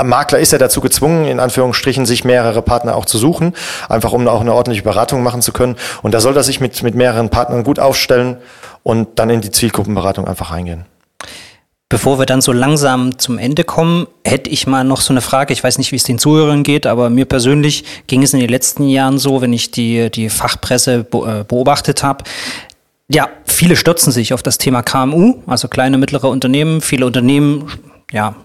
Makler 0.03 0.39
ist 0.39 0.51
ja 0.51 0.57
dazu 0.57 0.81
gezwungen, 0.81 1.25
in 1.25 1.39
Anführungsstrichen, 1.39 2.05
sich 2.05 2.25
mehrere 2.25 2.61
Partner 2.61 2.95
auch 2.95 3.05
zu 3.05 3.17
suchen, 3.17 3.53
einfach 3.89 4.11
um 4.11 4.27
auch 4.27 4.41
eine 4.41 4.53
ordentliche 4.53 4.83
Beratung 4.83 5.23
machen 5.23 5.41
zu 5.41 5.51
können. 5.51 5.75
Und 6.03 6.13
da 6.13 6.19
soll 6.19 6.35
er 6.35 6.43
sich 6.43 6.59
mit, 6.59 6.83
mit 6.83 6.95
mehreren 6.95 7.29
Partnern 7.29 7.63
gut 7.63 7.79
aufstellen 7.79 8.37
und 8.83 9.19
dann 9.19 9.29
in 9.29 9.41
die 9.41 9.51
Zielgruppenberatung 9.51 10.27
einfach 10.27 10.51
reingehen. 10.51 10.85
Bevor 11.87 12.17
wir 12.17 12.25
dann 12.25 12.41
so 12.41 12.51
langsam 12.51 13.19
zum 13.19 13.37
Ende 13.37 13.63
kommen, 13.63 14.07
hätte 14.25 14.49
ich 14.49 14.65
mal 14.65 14.83
noch 14.83 15.01
so 15.01 15.13
eine 15.13 15.21
Frage. 15.21 15.53
Ich 15.53 15.63
weiß 15.63 15.77
nicht, 15.77 15.91
wie 15.91 15.97
es 15.97 16.03
den 16.03 16.17
Zuhörern 16.17 16.63
geht, 16.63 16.87
aber 16.87 17.11
mir 17.11 17.25
persönlich 17.25 17.83
ging 18.07 18.23
es 18.23 18.33
in 18.33 18.39
den 18.39 18.49
letzten 18.49 18.89
Jahren 18.89 19.19
so, 19.19 19.41
wenn 19.41 19.53
ich 19.53 19.69
die, 19.69 20.09
die 20.09 20.29
Fachpresse 20.29 21.05
äh, 21.11 21.43
beobachtet 21.43 22.01
habe. 22.01 22.23
Ja, 23.07 23.29
viele 23.45 23.75
stürzen 23.75 24.11
sich 24.11 24.33
auf 24.33 24.41
das 24.41 24.57
Thema 24.57 24.81
KMU, 24.81 25.43
also 25.45 25.67
kleine, 25.67 25.99
mittlere 25.99 26.27
Unternehmen. 26.29 26.81
Viele 26.81 27.05
Unternehmen, 27.05 27.71
ja, 28.11 28.35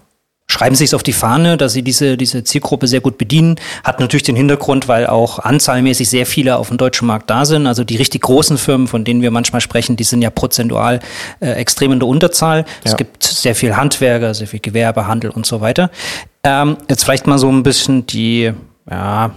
schreiben 0.51 0.75
sich 0.75 0.87
es 0.87 0.95
auf 0.95 1.03
die 1.03 1.13
Fahne, 1.13 1.57
dass 1.57 1.73
sie 1.73 1.83
diese, 1.83 2.17
diese 2.17 2.43
Zielgruppe 2.45 2.89
sehr 2.89 3.01
gut 3.01 3.19
bedienen. 3.19 3.57
Hat 3.85 4.01
natürlich 4.01 4.25
den 4.25 4.37
Hintergrund, 4.37 4.89
weil 4.89 5.07
auch 5.07 5.39
anzahlmäßig 5.39 6.11
sehr 6.11 6.27
viele 6.27 6.57
auf 6.57 6.69
dem 6.69 6.77
deutschen 6.77 7.07
Markt 7.07 7.31
da 7.31 7.45
sind. 7.45 7.67
Also 7.67 7.85
die 7.85 7.97
richtig 7.97 8.23
großen 8.23 8.59
Firmen, 8.59 8.89
von 8.89 9.05
denen 9.05 9.23
wir 9.23 9.31
manchmal 9.31 9.61
sprechen, 9.61 9.97
die 9.97 10.05
sind 10.05 10.23
ja 10.23 10.31
prozentual 10.31 11.01
äh, 11.41 11.53
extrem 11.53 11.93
in 11.93 12.01
der 12.01 12.09
Unterzahl. 12.09 12.59
Ja. 12.59 12.65
Es 12.85 12.97
gibt 12.97 13.23
sehr 13.23 13.55
viel 13.55 13.77
Handwerker, 13.77 14.35
sehr 14.35 14.49
viel 14.49 14.61
Gewerbe, 14.61 15.07
Handel 15.07 15.31
und 15.31 15.47
so 15.47 15.61
weiter. 15.61 15.91
Ähm, 16.43 16.77
jetzt 16.89 17.05
vielleicht 17.05 17.27
mal 17.27 17.39
so 17.39 17.49
ein 17.49 17.63
bisschen 17.63 18.07
die, 18.07 18.53
ja, 18.91 19.31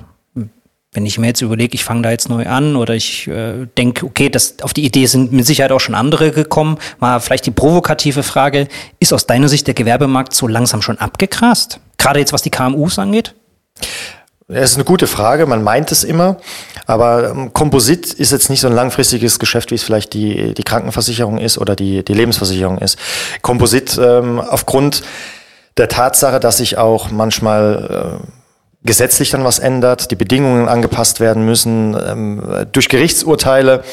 wenn 0.94 1.06
ich 1.06 1.18
mir 1.18 1.28
jetzt 1.28 1.42
überlege, 1.42 1.74
ich 1.74 1.84
fange 1.84 2.04
da 2.04 2.12
jetzt 2.12 2.30
neu 2.30 2.46
an 2.46 2.76
oder 2.76 2.94
ich 2.94 3.28
äh, 3.28 3.68
denke, 3.78 4.06
okay, 4.06 4.30
das, 4.30 4.56
auf 4.62 4.74
die 4.74 4.86
Idee 4.86 5.06
sind 5.06 5.32
mit 5.32 5.46
Sicherheit 5.46 5.72
auch 5.72 5.80
schon 5.80 5.96
andere 5.96 6.32
gekommen, 6.32 6.78
mal 7.00 7.20
vielleicht 7.20 7.46
die 7.46 7.52
provokative 7.52 8.24
Frage, 8.24 8.68
ist 9.00 9.14
aus 9.14 9.26
deiner 9.26 9.50
Sicht 9.50 9.68
der 9.68 9.74
Gewerbemarkt 9.74 10.34
so 10.34 10.48
langsam 10.48 10.82
schon 10.82 10.98
abgegrast? 11.00 11.80
Gerade 11.98 12.20
jetzt, 12.20 12.34
was 12.34 12.42
die 12.42 12.52
KMUs 12.52 13.00
angeht? 13.00 13.34
Das 14.48 14.72
ist 14.72 14.76
eine 14.76 14.84
gute 14.84 15.08
Frage, 15.08 15.46
man 15.46 15.64
meint 15.64 15.92
es 15.92 16.04
immer, 16.04 16.38
aber 16.86 17.32
ähm, 17.32 17.54
Komposit 17.54 18.14
ist 18.14 18.32
jetzt 18.32 18.50
nicht 18.50 18.60
so 18.60 18.68
ein 18.68 18.74
langfristiges 18.74 19.40
Geschäft, 19.40 19.72
wie 19.72 19.76
es 19.76 19.84
vielleicht 19.84 20.14
die, 20.14 20.54
die 20.54 20.64
Krankenversicherung 20.64 21.38
ist 21.38 21.58
oder 21.58 21.76
die, 21.76 22.04
die 22.04 22.14
Lebensversicherung 22.14 22.78
ist. 22.80 23.00
Komposit 23.42 23.98
ähm, 23.98 24.40
aufgrund 24.40 25.04
der 25.78 25.88
Tatsache, 25.88 26.40
dass 26.40 26.58
sich 26.58 26.78
auch 26.78 27.10
manchmal 27.10 28.20
äh, 28.22 28.28
gesetzlich 28.86 29.30
dann 29.32 29.44
was 29.44 29.60
ändert, 29.60 30.12
die 30.12 30.16
Bedingungen 30.16 30.68
angepasst 30.68 31.20
werden 31.20 31.46
müssen, 31.46 31.96
ähm, 32.08 32.44
durch 32.72 32.90
Gerichtsurteile 32.90 33.84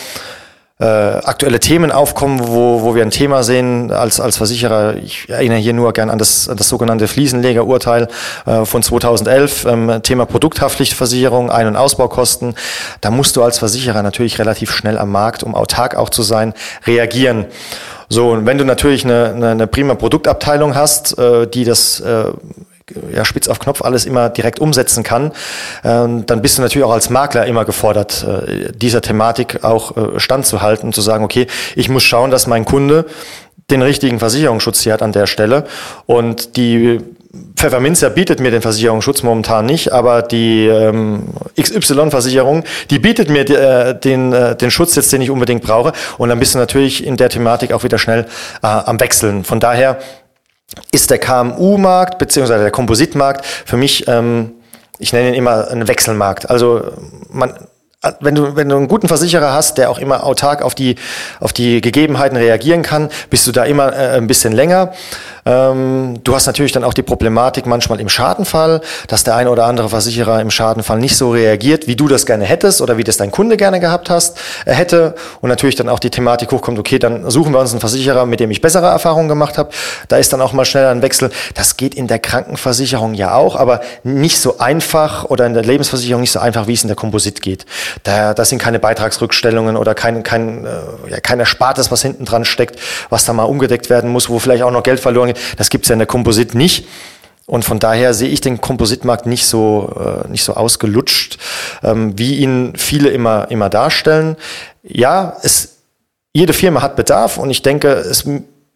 äh, 0.81 0.85
aktuelle 0.87 1.61
Themen 1.61 1.93
aufkommen, 1.93 2.41
wo, 2.41 2.81
wo 2.81 2.95
wir 2.95 3.03
ein 3.03 3.11
Thema 3.11 3.43
sehen 3.43 3.93
als, 3.93 4.19
als 4.19 4.39
Versicherer. 4.39 4.97
Ich 4.97 5.29
erinnere 5.29 5.59
hier 5.59 5.75
nur 5.75 5.93
gern 5.93 6.09
an 6.09 6.19
das, 6.19 6.49
an 6.49 6.57
das 6.57 6.71
sogenannte 6.71 7.07
Fliesenlegerurteil 7.07 8.09
äh, 8.47 8.65
von 8.65 8.83
2011, 8.83 9.67
ähm, 9.67 10.01
Thema 10.03 10.25
Produkthaftpflichtversicherung, 10.25 11.51
Ein- 11.51 11.67
und 11.67 11.77
Ausbaukosten. 11.77 12.55
Da 13.03 13.11
musst 13.11 13.37
du 13.37 13.43
als 13.43 13.59
Versicherer 13.59 14.03
natürlich 14.03 14.39
relativ 14.39 14.73
schnell 14.73 14.97
am 14.97 15.11
Markt, 15.13 15.43
um 15.43 15.55
autark 15.55 15.97
auch 15.97 16.09
zu 16.09 16.23
sein, 16.23 16.55
reagieren. 16.87 17.45
So, 18.09 18.31
und 18.31 18.47
wenn 18.47 18.57
du 18.57 18.65
natürlich 18.65 19.05
eine, 19.05 19.35
eine, 19.35 19.49
eine 19.51 19.67
prima 19.67 19.95
Produktabteilung 19.95 20.75
hast, 20.75 21.19
äh, 21.19 21.47
die 21.47 21.65
das 21.65 22.01
äh, 22.01 22.25
ja, 23.15 23.25
spitz 23.25 23.49
auf 23.49 23.59
Knopf 23.59 23.83
alles 23.83 24.05
immer 24.05 24.29
direkt 24.29 24.59
umsetzen 24.59 25.03
kann, 25.03 25.33
ähm, 25.85 26.27
dann 26.27 26.43
bist 26.43 26.59
du 26.59 26.63
natürlich 26.63 26.85
auch 26.85 26.93
als 26.93 27.11
Makler 27.11 27.47
immer 27.47 27.65
gefordert, 27.65 28.25
äh, 28.25 28.73
dieser 28.73 29.01
Thematik 29.01 29.65
auch 29.65 29.97
äh, 29.97 30.21
standzuhalten 30.21 30.89
und 30.89 30.95
zu 30.95 31.01
sagen, 31.01 31.25
okay, 31.25 31.47
ich 31.77 31.89
muss 31.89 32.03
schauen, 32.03 32.31
dass 32.31 32.47
mein 32.47 32.65
Kunde 32.65 33.07
den 33.71 33.83
richtigen 33.83 34.19
Versicherungsschutz 34.19 34.81
hier 34.81 34.93
hat 34.93 35.03
an 35.03 35.13
der 35.13 35.27
Stelle. 35.27 35.65
Und 36.07 36.57
die 36.57 36.99
Pfefferminzer 37.57 38.11
bietet 38.11 38.41
mir 38.41 38.51
den 38.51 38.63
Versicherungsschutz 38.63 39.23
momentan 39.23 39.65
nicht, 39.65 39.93
aber 39.93 40.23
die 40.23 40.67
ähm, 40.67 41.29
XY-Versicherung, 41.61 42.65
die 42.91 42.99
bietet 42.99 43.31
mir 43.31 43.49
äh, 43.49 43.99
den, 43.99 44.33
äh, 44.33 44.57
den 44.57 44.73
Schutz 44.73 44.97
jetzt, 44.97 45.13
den 45.13 45.23
ich 45.23 45.31
unbedingt 45.31 45.63
brauche. 45.63 45.93
Und 46.19 46.29
dann 46.29 46.41
bist 46.41 46.55
du 46.55 46.59
natürlich 46.59 47.07
in 47.07 47.17
der 47.17 47.29
Thematik 47.29 47.73
auch 47.73 47.85
wieder 47.85 47.99
schnell 47.99 48.27
äh, 48.63 48.67
am 48.67 48.99
Wechseln. 48.99 49.45
Von 49.45 49.61
daher 49.61 49.99
ist 50.93 51.11
der 51.11 51.19
KMU-Markt 51.19 52.19
beziehungsweise 52.19 52.63
der 52.63 52.71
Kompositmarkt 52.71 53.45
für 53.45 53.77
mich, 53.77 54.07
ähm, 54.09 54.53
ich 54.99 55.13
nenne 55.13 55.29
ihn 55.29 55.35
immer 55.35 55.69
einen 55.69 55.89
Wechselmarkt. 55.89 56.51
Also 56.51 56.93
man, 57.31 57.55
wenn 58.21 58.35
du, 58.35 58.57
wenn 58.57 58.71
du 58.71 58.77
einen 58.77 58.89
guten 58.89 59.09
Versicherer 59.09 59.53
hast, 59.53 59.77
der 59.77 59.91
auch 59.91 59.99
immer 59.99 60.25
autark 60.25 60.63
auf 60.63 60.75
die, 60.75 60.97
auf 61.39 61.53
die 61.53 61.83
Gegebenheiten 61.83 62.37
reagieren 62.37 62.83
kann, 62.83 63.11
bist 63.29 63.47
du 63.47 63.53
da 63.53 63.65
immer 63.65 63.93
äh, 63.93 64.17
ein 64.17 64.27
bisschen 64.27 64.53
länger. 64.53 64.93
Ähm, 65.45 66.21
du 66.25 66.35
hast 66.35 66.47
natürlich 66.47 66.73
dann 66.73 66.83
auch 66.83 66.95
die 66.95 67.03
Problematik 67.03 67.67
manchmal 67.67 68.01
im 68.01 68.09
Schadenfall, 68.09 68.81
dass 69.07 69.25
der 69.25 69.37
eine 69.37 69.51
oder 69.51 69.67
andere 69.67 69.91
Versicherer 69.91 70.41
im 70.41 70.51
Schadenfall 70.51 70.99
nicht 70.99 71.15
so 71.15 71.31
reagiert, 71.31 71.89
wie 71.89 71.97
du 71.97 72.09
das 72.09 72.25
gerne 72.25 72.47
hättest 72.47 72.81
oder 72.81 72.97
wie 72.97 73.05
das 73.05 73.19
dein 73.19 73.31
Kunde 73.31 73.59
gerne 73.59 73.81
gehabt 73.81 74.09
hast, 74.09 74.39
äh, 74.65 74.73
hätte. 74.73 75.15
Und 75.43 75.51
natürlich 75.51 75.77
dann 75.77 75.91
auch 75.91 75.99
die 75.99 76.11
Thematik 76.11 76.53
hochkommt, 76.53 76.79
okay, 76.79 76.99
dann 76.99 77.31
suchen 77.31 77.53
wir 77.53 77.61
uns 77.61 77.73
einen 77.73 77.81
Versicherer, 77.81 78.25
mit 78.25 78.41
dem 78.41 78.51
ich 78.51 78.63
bessere 78.63 78.87
Erfahrungen 78.87 79.29
gemacht 79.29 79.59
habe. 79.59 79.71
Da 80.09 80.17
ist 80.17 80.33
dann 80.33 80.41
auch 80.41 80.55
mal 80.55 80.65
schneller 80.65 80.89
ein 80.89 81.03
Wechsel. 81.03 81.31
Das 81.53 81.77
geht 81.77 81.95
in 81.95 82.07
der 82.07 82.19
Krankenversicherung 82.19 83.13
ja 83.13 83.35
auch, 83.35 83.57
aber 83.57 83.83
nicht 84.05 84.41
so 84.41 84.57
einfach 84.57 85.27
oder 85.27 85.45
in 85.45 85.53
der 85.53 85.65
Lebensversicherung 85.65 86.23
nicht 86.23 86.33
so 86.33 86.41
einfach, 86.41 86.67
wie 86.67 86.73
es 86.73 86.83
in 86.83 86.89
der 86.89 86.97
Komposit 86.97 87.43
geht. 87.43 87.67
Da, 88.03 88.35
da 88.35 88.45
sind 88.45 88.61
keine 88.61 88.79
Beitragsrückstellungen 88.79 89.77
oder 89.77 89.95
kein, 89.95 90.23
kein, 90.23 90.65
äh, 90.65 91.11
ja, 91.11 91.21
kein 91.21 91.41
Erspartes, 91.41 91.91
was 91.91 92.03
hinten 92.03 92.25
dran 92.25 92.45
steckt, 92.45 92.79
was 93.09 93.25
da 93.25 93.33
mal 93.33 93.45
umgedeckt 93.45 93.91
werden 93.91 94.11
muss, 94.11 94.29
wo 94.29 94.39
vielleicht 94.39 94.63
auch 94.63 94.71
noch 94.71 94.83
Geld 94.83 95.01
verloren 95.01 95.29
geht. 95.29 95.39
Das 95.57 95.71
gibt's 95.71 95.89
ja 95.89 95.95
in 95.95 95.99
der 95.99 96.07
Komposit 96.07 96.55
nicht. 96.55 96.87
Und 97.47 97.65
von 97.65 97.81
daher 97.81 98.15
sehe 98.15 98.29
ich 98.29 98.41
den 98.41 98.61
Kompositmarkt 98.61 99.27
nicht 99.27 99.45
so, 99.45 100.23
äh, 100.25 100.29
nicht 100.29 100.45
so 100.45 100.55
ausgelutscht, 100.55 101.39
ähm, 101.83 102.17
wie 102.17 102.37
ihn 102.37 102.75
viele 102.77 103.09
immer, 103.09 103.51
immer 103.51 103.69
darstellen. 103.69 104.37
Ja, 104.85 105.37
es, 105.43 105.79
jede 106.33 106.53
Firma 106.53 106.81
hat 106.81 106.95
Bedarf 106.95 107.39
und 107.39 107.51
ich 107.51 107.63
denke, 107.63 107.89
es 107.89 108.25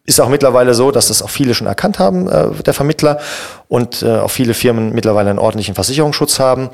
ist 0.07 0.21
auch 0.21 0.29
mittlerweile 0.29 0.75
so, 0.75 0.91
dass 0.91 1.09
das 1.09 1.23
auch 1.23 1.31
viele 1.31 1.55
schon 1.55 1.67
erkannt 1.67 1.99
haben, 1.99 2.29
äh, 2.29 2.51
der 2.65 2.75
Vermittler, 2.75 3.21
und 3.69 4.03
äh, 4.03 4.19
auch 4.19 4.31
viele 4.31 4.55
Firmen 4.55 4.93
mittlerweile 4.93 5.31
einen 5.31 5.39
ordentlichen 5.39 5.75
Versicherungsschutz 5.75 6.39
haben. 6.39 6.69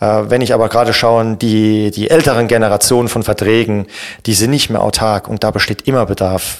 Äh, 0.00 0.24
wenn 0.28 0.42
ich 0.42 0.52
aber 0.52 0.68
gerade 0.68 0.92
schaue, 0.92 1.36
die, 1.36 1.90
die 1.90 2.10
älteren 2.10 2.46
Generationen 2.46 3.08
von 3.08 3.22
Verträgen, 3.22 3.86
die 4.26 4.34
sind 4.34 4.50
nicht 4.50 4.70
mehr 4.70 4.82
autark 4.82 5.28
und 5.28 5.42
da 5.42 5.50
besteht 5.50 5.82
immer 5.88 6.04
Bedarf 6.06 6.58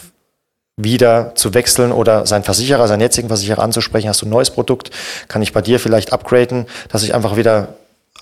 wieder 0.76 1.34
zu 1.36 1.54
wechseln 1.54 1.92
oder 1.92 2.26
seinen 2.26 2.42
Versicherer, 2.42 2.88
seinen 2.88 3.02
jetzigen 3.02 3.28
Versicherer 3.28 3.62
anzusprechen, 3.62 4.08
hast 4.08 4.22
du 4.22 4.26
ein 4.26 4.30
neues 4.30 4.50
Produkt, 4.50 4.90
kann 5.28 5.42
ich 5.42 5.52
bei 5.52 5.60
dir 5.60 5.78
vielleicht 5.78 6.12
upgraden, 6.12 6.66
dass 6.88 7.04
ich 7.04 7.14
einfach 7.14 7.36
wieder 7.36 7.68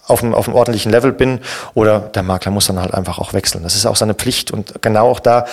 auf 0.07 0.23
einem, 0.23 0.35
auf 0.35 0.49
einem 0.49 0.57
ordentlichen 0.57 0.91
Level 0.91 1.13
bin 1.13 1.41
oder 1.75 2.01
der 2.01 2.23
Makler 2.23 2.51
muss 2.51 2.67
dann 2.67 2.81
halt 2.81 2.93
einfach 2.93 3.19
auch 3.19 3.33
wechseln. 3.33 3.63
Das 3.63 3.77
ist 3.77 3.87
auch 3.87 3.97
seine 3.97 4.15
Pflicht 4.15 4.51
und 4.51 4.83
genau 4.83 5.09
auch 5.09 5.21
da 5.21 5.47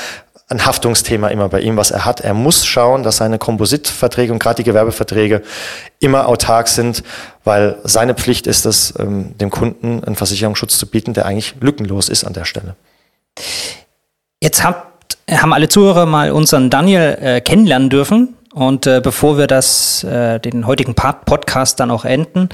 ein 0.49 0.65
Haftungsthema 0.65 1.27
immer 1.27 1.47
bei 1.47 1.61
ihm, 1.61 1.77
was 1.77 1.91
er 1.91 2.05
hat. 2.05 2.21
Er 2.21 2.33
muss 2.33 2.65
schauen, 2.65 3.03
dass 3.03 3.17
seine 3.17 3.37
Kompositverträge 3.37 4.33
und 4.33 4.39
gerade 4.39 4.55
die 4.55 4.63
Gewerbeverträge 4.63 5.43
immer 5.99 6.27
autark 6.27 6.67
sind, 6.67 7.03
weil 7.43 7.77
seine 7.83 8.15
Pflicht 8.15 8.47
ist 8.47 8.65
es, 8.65 8.93
ähm, 8.97 9.37
dem 9.37 9.51
Kunden 9.51 10.03
einen 10.03 10.15
Versicherungsschutz 10.15 10.79
zu 10.79 10.87
bieten, 10.87 11.13
der 11.13 11.27
eigentlich 11.27 11.55
lückenlos 11.61 12.09
ist 12.09 12.23
an 12.23 12.33
der 12.33 12.45
Stelle. 12.45 12.75
Jetzt 14.41 14.63
habt, 14.63 15.17
haben 15.31 15.53
alle 15.53 15.69
Zuhörer 15.69 16.07
mal 16.07 16.31
unseren 16.31 16.71
Daniel 16.71 17.17
äh, 17.21 17.41
kennenlernen 17.41 17.89
dürfen. 17.89 18.35
Und 18.51 18.87
äh, 18.87 19.01
bevor 19.03 19.37
wir 19.37 19.45
das, 19.45 20.03
äh, 20.03 20.39
den 20.39 20.65
heutigen 20.65 20.95
Podcast 20.95 21.79
dann 21.79 21.91
auch 21.91 22.05
enden, 22.05 22.49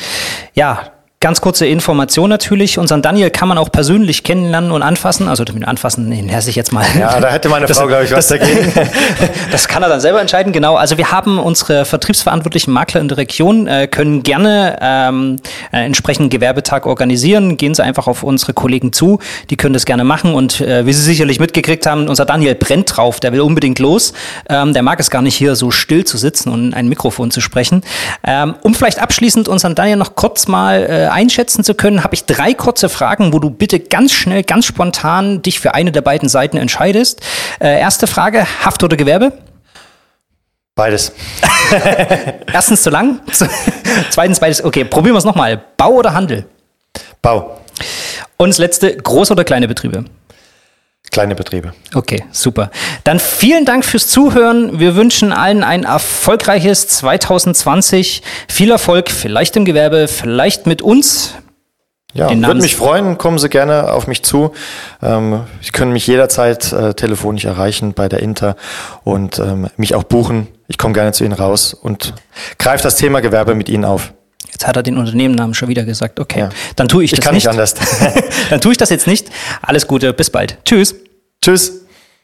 ja, 0.53 0.91
Ganz 1.25 1.41
kurze 1.41 1.65
Information 1.65 2.29
natürlich. 2.29 2.77
Unseren 2.77 3.01
Daniel 3.01 3.31
kann 3.31 3.47
man 3.47 3.57
auch 3.57 3.71
persönlich 3.71 4.21
kennenlernen 4.21 4.69
und 4.69 4.83
anfassen. 4.83 5.27
Also 5.27 5.43
anfassen, 5.65 6.11
den 6.11 6.29
lasse 6.29 6.51
ich 6.51 6.55
jetzt 6.55 6.71
mal. 6.71 6.85
Ja, 6.99 7.19
da 7.19 7.31
hätte 7.31 7.49
meine 7.49 7.67
Frau, 7.67 7.88
glaube 7.88 8.03
ich, 8.03 8.11
was 8.11 8.27
dagegen. 8.27 8.71
das 9.51 9.67
kann 9.67 9.81
er 9.81 9.89
dann 9.89 10.01
selber 10.01 10.21
entscheiden, 10.21 10.53
genau. 10.53 10.75
Also 10.75 10.99
wir 10.99 11.11
haben 11.11 11.39
unsere 11.39 11.85
vertriebsverantwortlichen 11.85 12.71
Makler 12.71 13.01
in 13.01 13.07
der 13.07 13.17
Region, 13.17 13.65
äh, 13.65 13.88
können 13.88 14.21
gerne 14.21 14.77
ähm, 14.79 15.38
einen 15.71 15.85
entsprechenden 15.85 16.29
Gewerbetag 16.29 16.85
organisieren. 16.85 17.57
Gehen 17.57 17.73
Sie 17.73 17.83
einfach 17.83 18.05
auf 18.05 18.21
unsere 18.21 18.53
Kollegen 18.53 18.93
zu, 18.93 19.17
die 19.49 19.57
können 19.57 19.73
das 19.73 19.85
gerne 19.85 20.03
machen. 20.03 20.35
Und 20.35 20.61
äh, 20.61 20.85
wie 20.85 20.93
Sie 20.93 21.01
sicherlich 21.01 21.39
mitgekriegt 21.39 21.88
haben, 21.88 22.07
unser 22.07 22.25
Daniel 22.25 22.53
brennt 22.53 22.95
drauf, 22.95 23.19
der 23.19 23.31
will 23.31 23.41
unbedingt 23.41 23.79
los. 23.79 24.13
Ähm, 24.47 24.73
der 24.73 24.83
mag 24.83 24.99
es 24.99 25.09
gar 25.09 25.23
nicht 25.23 25.35
hier 25.35 25.55
so 25.55 25.71
still 25.71 26.05
zu 26.05 26.17
sitzen 26.17 26.51
und 26.51 26.67
in 26.67 26.73
ein 26.75 26.88
Mikrofon 26.88 27.31
zu 27.31 27.41
sprechen. 27.41 27.81
Ähm, 28.23 28.53
um 28.61 28.75
vielleicht 28.75 29.01
abschließend 29.01 29.47
unseren 29.47 29.73
Daniel 29.73 29.97
noch 29.97 30.13
kurz 30.13 30.47
mal 30.47 30.83
äh, 30.83 31.14
einschätzen 31.15 31.63
zu 31.63 31.73
können, 31.73 32.04
habe 32.04 32.13
ich 32.13 32.25
drei 32.25 32.54
kurze 32.54 32.89
Fragen, 32.89 33.34
wo 33.34 33.39
du 33.39 33.49
bitte 33.49 33.80
ganz 33.80 34.12
schnell, 34.12 34.43
ganz 34.43 34.65
spontan 34.65 35.41
dich 35.41 35.60
für 35.60 35.73
eine 35.73 35.91
der 35.91 36.01
beiden 36.01 36.30
Seiten 36.30 36.58
entscheidest. 36.58 37.21
Äh, 37.60 37.80
erste 37.80 38.06
Frage, 38.06 38.45
Haft 38.63 38.84
oder 38.84 38.97
Gewerbe? 38.97 39.32
Beides. 40.75 41.13
Erstens 42.54 42.84
zu 42.84 42.89
lang, 42.89 43.21
zweitens 44.10 44.41
beides. 44.41 44.63
Okay, 44.63 44.84
probieren 44.84 45.15
wir 45.15 45.19
es 45.19 45.23
nochmal. 45.23 45.63
Bau 45.78 45.91
oder 45.91 46.13
Handel? 46.13 46.45
Bau. 47.21 47.62
Und 48.36 48.49
das 48.49 48.58
letzte, 48.58 48.95
große 48.95 49.32
oder 49.32 49.45
kleine 49.45 49.69
Betriebe? 49.69 50.04
Kleine 51.15 51.34
Betriebe. 51.34 51.71
Okay, 51.93 52.25
super. 52.34 52.71
Dann 53.06 53.21
vielen 53.21 53.63
Dank 53.63 53.86
fürs 53.86 54.10
Zuhören. 54.10 54.82
Wir 54.82 54.97
wünschen 54.97 55.32
allen 55.32 55.63
ein 55.63 55.86
erfolgreiches 55.86 56.89
2020. 56.89 58.21
Viel 58.49 58.69
Erfolg, 58.69 59.10
vielleicht 59.10 59.56
im 59.56 59.63
Gewerbe, 59.63 60.10
vielleicht 60.10 60.67
mit 60.67 60.82
uns. 60.82 61.36
Ja, 62.13 62.30
würde 62.30 62.60
mich 62.60 62.75
freuen. 62.75 63.17
Kommen 63.17 63.38
Sie 63.38 63.47
gerne 63.47 63.93
auf 63.93 64.08
mich 64.08 64.23
zu. 64.23 64.51
Ähm, 65.01 65.43
Sie 65.62 65.71
können 65.71 65.93
mich 65.93 66.06
jederzeit 66.06 66.73
äh, 66.73 66.93
telefonisch 66.95 67.45
erreichen 67.45 67.93
bei 67.93 68.10
der 68.10 68.19
Inter 68.19 68.58
und 69.06 69.39
ähm, 69.39 69.69
mich 69.78 69.95
auch 69.95 70.04
buchen. 70.04 70.49
Ich 70.67 70.78
komme 70.78 70.93
gerne 70.93 71.13
zu 71.13 71.23
Ihnen 71.23 71.32
raus 71.32 71.73
und 71.73 72.13
greife 72.58 72.84
das 72.84 72.97
Thema 72.97 73.21
Gewerbe 73.21 73.56
mit 73.56 73.69
Ihnen 73.69 73.86
auf. 73.86 74.12
Jetzt 74.51 74.67
hat 74.67 74.75
er 74.75 74.84
den 74.84 74.97
Unternehmennamen 74.97 75.54
schon 75.54 75.69
wieder 75.69 75.86
gesagt. 75.86 76.19
Okay, 76.19 76.39
ja. 76.39 76.49
dann 76.75 76.89
tue 76.89 77.06
ich 77.06 77.12
das 77.12 77.19
ich 77.19 77.23
kann 77.23 77.36
nicht. 77.36 77.45
nicht 77.45 77.49
anders. 77.49 77.73
dann 78.49 78.60
tue 78.60 78.73
ich 78.73 78.78
das 78.78 78.89
jetzt 78.89 79.08
nicht. 79.08 79.30
Alles 79.62 79.88
Gute, 79.88 80.12
bis 80.12 80.30
bald. 80.30 80.58
Tschüss. 80.65 80.95
Tschüss. 81.45 81.84